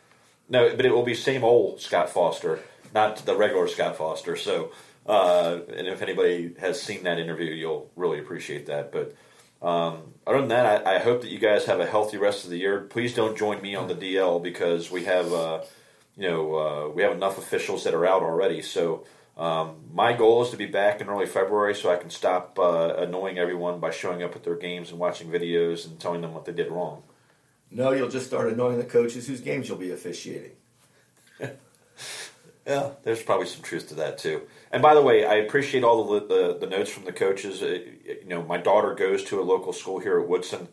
No, 0.50 0.76
but 0.76 0.84
it 0.84 0.90
will 0.90 1.02
be 1.02 1.14
same 1.14 1.42
old 1.42 1.80
Scott 1.80 2.10
Foster, 2.10 2.60
not 2.94 3.16
the 3.24 3.34
regular 3.34 3.66
Scott 3.66 3.96
Foster. 3.96 4.36
So, 4.36 4.72
uh, 5.06 5.60
and 5.74 5.88
if 5.88 6.02
anybody 6.02 6.54
has 6.60 6.82
seen 6.82 7.04
that 7.04 7.18
interview, 7.18 7.54
you'll 7.54 7.90
really 7.96 8.18
appreciate 8.18 8.66
that. 8.66 8.92
But 8.92 9.16
um, 9.66 10.12
other 10.26 10.40
than 10.40 10.48
that, 10.48 10.86
I, 10.86 10.96
I 10.96 10.98
hope 10.98 11.22
that 11.22 11.30
you 11.30 11.38
guys 11.38 11.64
have 11.64 11.80
a 11.80 11.86
healthy 11.86 12.18
rest 12.18 12.44
of 12.44 12.50
the 12.50 12.58
year. 12.58 12.80
Please 12.80 13.14
don't 13.14 13.38
join 13.38 13.62
me 13.62 13.74
on 13.74 13.88
the 13.88 13.94
DL 13.94 14.42
because 14.42 14.90
we 14.90 15.04
have, 15.04 15.32
uh, 15.32 15.62
you 16.16 16.28
know, 16.28 16.54
uh, 16.54 16.88
we 16.88 17.02
have 17.02 17.12
enough 17.12 17.38
officials 17.38 17.84
that 17.84 17.94
are 17.94 18.06
out 18.06 18.22
already. 18.22 18.62
So. 18.62 19.04
Um, 19.36 19.76
my 19.94 20.12
goal 20.12 20.42
is 20.42 20.50
to 20.50 20.58
be 20.58 20.66
back 20.66 21.00
in 21.00 21.08
early 21.08 21.24
February 21.24 21.74
so 21.74 21.90
I 21.90 21.96
can 21.96 22.10
stop 22.10 22.58
uh, 22.58 22.96
annoying 22.98 23.38
everyone 23.38 23.80
by 23.80 23.90
showing 23.90 24.22
up 24.22 24.36
at 24.36 24.44
their 24.44 24.56
games 24.56 24.90
and 24.90 24.98
watching 24.98 25.30
videos 25.30 25.86
and 25.86 25.98
telling 25.98 26.20
them 26.20 26.34
what 26.34 26.44
they 26.44 26.52
did 26.52 26.70
wrong. 26.70 27.04
No, 27.70 27.92
you'll 27.92 28.10
just 28.10 28.26
start 28.26 28.52
annoying 28.52 28.76
the 28.76 28.84
coaches 28.84 29.28
whose 29.28 29.40
games 29.40 29.66
you'll 29.66 29.78
be 29.78 29.92
officiating. 29.92 30.52
Yeah, 32.66 32.90
there's 33.02 33.22
probably 33.22 33.46
some 33.46 33.62
truth 33.62 33.88
to 33.88 33.94
that 33.96 34.18
too. 34.18 34.42
And 34.70 34.82
by 34.82 34.94
the 34.94 35.02
way, 35.02 35.24
I 35.24 35.36
appreciate 35.36 35.82
all 35.82 36.04
the 36.04 36.20
the, 36.20 36.58
the 36.60 36.66
notes 36.66 36.90
from 36.90 37.04
the 37.04 37.12
coaches. 37.12 37.62
Uh, 37.62 37.80
you 38.06 38.28
know, 38.28 38.42
my 38.42 38.58
daughter 38.58 38.94
goes 38.94 39.24
to 39.24 39.40
a 39.40 39.42
local 39.42 39.72
school 39.72 39.98
here 39.98 40.20
at 40.20 40.28
Woodson, 40.28 40.68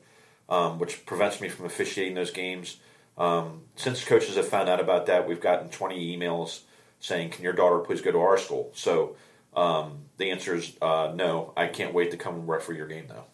um, 0.50 0.80
which 0.80 1.06
prevents 1.06 1.40
me 1.40 1.50
from 1.50 1.66
officiating 1.66 2.14
those 2.14 2.32
games. 2.32 2.78
Um, 3.18 3.64
since 3.76 4.04
coaches 4.04 4.36
have 4.36 4.48
found 4.48 4.70
out 4.70 4.80
about 4.80 5.08
that, 5.08 5.28
we've 5.28 5.42
gotten 5.42 5.70
20 5.70 6.18
emails 6.18 6.62
saying, 7.00 7.32
"Can 7.32 7.44
your 7.44 7.54
daughter 7.54 7.80
please 7.80 8.02
go 8.02 8.12
to 8.12 8.20
our 8.20 8.38
school?" 8.38 8.72
So 8.74 9.16
um, 9.56 10.06
the 10.18 10.32
answer 10.32 10.56
is 10.56 10.76
uh, 10.82 11.12
no. 11.16 11.54
I 11.58 11.68
can't 11.68 11.94
wait 11.94 12.12
to 12.12 12.18
come 12.18 12.36
and 12.36 12.48
referee 12.48 12.78
your 12.78 12.88
game 12.88 13.06
though. 13.08 13.26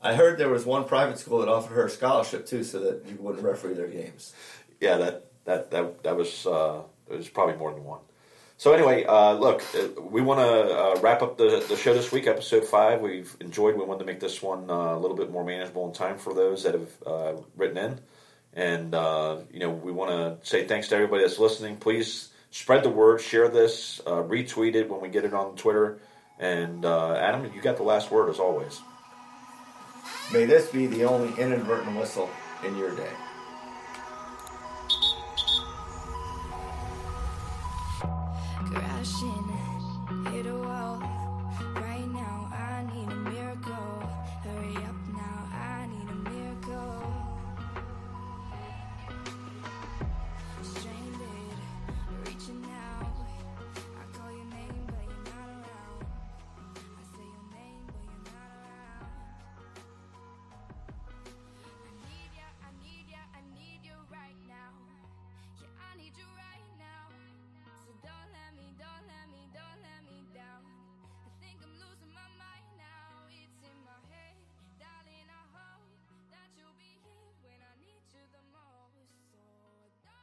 I 0.00 0.14
heard 0.14 0.38
there 0.38 0.48
was 0.48 0.64
one 0.64 0.84
private 0.84 1.18
school 1.18 1.40
that 1.40 1.48
offered 1.48 1.74
her 1.74 1.86
a 1.86 1.90
scholarship 1.90 2.46
too, 2.46 2.62
so 2.62 2.78
that 2.80 3.04
you 3.08 3.16
wouldn't 3.18 3.44
referee 3.44 3.74
their 3.74 3.88
games. 3.88 4.32
Yeah, 4.80 4.96
that 4.96 5.26
that 5.44 5.70
that 5.70 6.02
that 6.04 6.16
was 6.16 6.46
uh, 6.46 6.82
it 7.10 7.16
was 7.16 7.28
probably 7.28 7.56
more 7.56 7.72
than 7.72 7.84
one. 7.84 8.00
So 8.58 8.72
anyway, 8.72 9.04
uh, 9.04 9.34
look, 9.34 9.62
uh, 9.74 10.00
we 10.00 10.20
want 10.20 10.40
to 10.40 10.76
uh, 10.76 11.00
wrap 11.00 11.22
up 11.22 11.38
the, 11.38 11.64
the 11.68 11.76
show 11.76 11.94
this 11.94 12.10
week, 12.10 12.26
episode 12.26 12.64
five. 12.64 13.00
We've 13.00 13.36
enjoyed. 13.40 13.76
We 13.76 13.84
wanted 13.84 14.00
to 14.00 14.04
make 14.04 14.18
this 14.18 14.42
one 14.42 14.68
uh, 14.68 14.96
a 14.96 14.98
little 14.98 15.16
bit 15.16 15.30
more 15.30 15.44
manageable 15.44 15.86
in 15.86 15.92
time 15.92 16.18
for 16.18 16.34
those 16.34 16.64
that 16.64 16.74
have 16.74 16.90
uh, 17.06 17.32
written 17.56 17.78
in, 17.78 18.00
and 18.54 18.94
uh, 18.94 19.38
you 19.52 19.60
know 19.60 19.70
we 19.70 19.92
want 19.92 20.10
to 20.10 20.48
say 20.48 20.66
thanks 20.66 20.88
to 20.88 20.94
everybody 20.94 21.22
that's 21.22 21.38
listening. 21.38 21.76
Please 21.76 22.30
spread 22.50 22.82
the 22.82 22.90
word, 22.90 23.20
share 23.20 23.48
this, 23.48 24.00
uh, 24.06 24.22
retweet 24.22 24.74
it 24.74 24.90
when 24.90 25.00
we 25.00 25.08
get 25.08 25.24
it 25.24 25.34
on 25.34 25.56
Twitter. 25.56 26.00
And 26.38 26.84
uh, 26.84 27.14
Adam, 27.14 27.50
you 27.54 27.60
got 27.60 27.76
the 27.76 27.82
last 27.82 28.10
word 28.10 28.30
as 28.30 28.38
always. 28.38 28.80
May 30.32 30.44
this 30.44 30.70
be 30.70 30.86
the 30.86 31.04
only 31.04 31.36
inadvertent 31.40 31.96
whistle 31.96 32.30
in 32.64 32.76
your 32.76 32.94
day. 32.94 33.10
crashing, 38.70 39.30
hit 39.30 39.34
a 39.34 39.42
wall. 39.42 39.47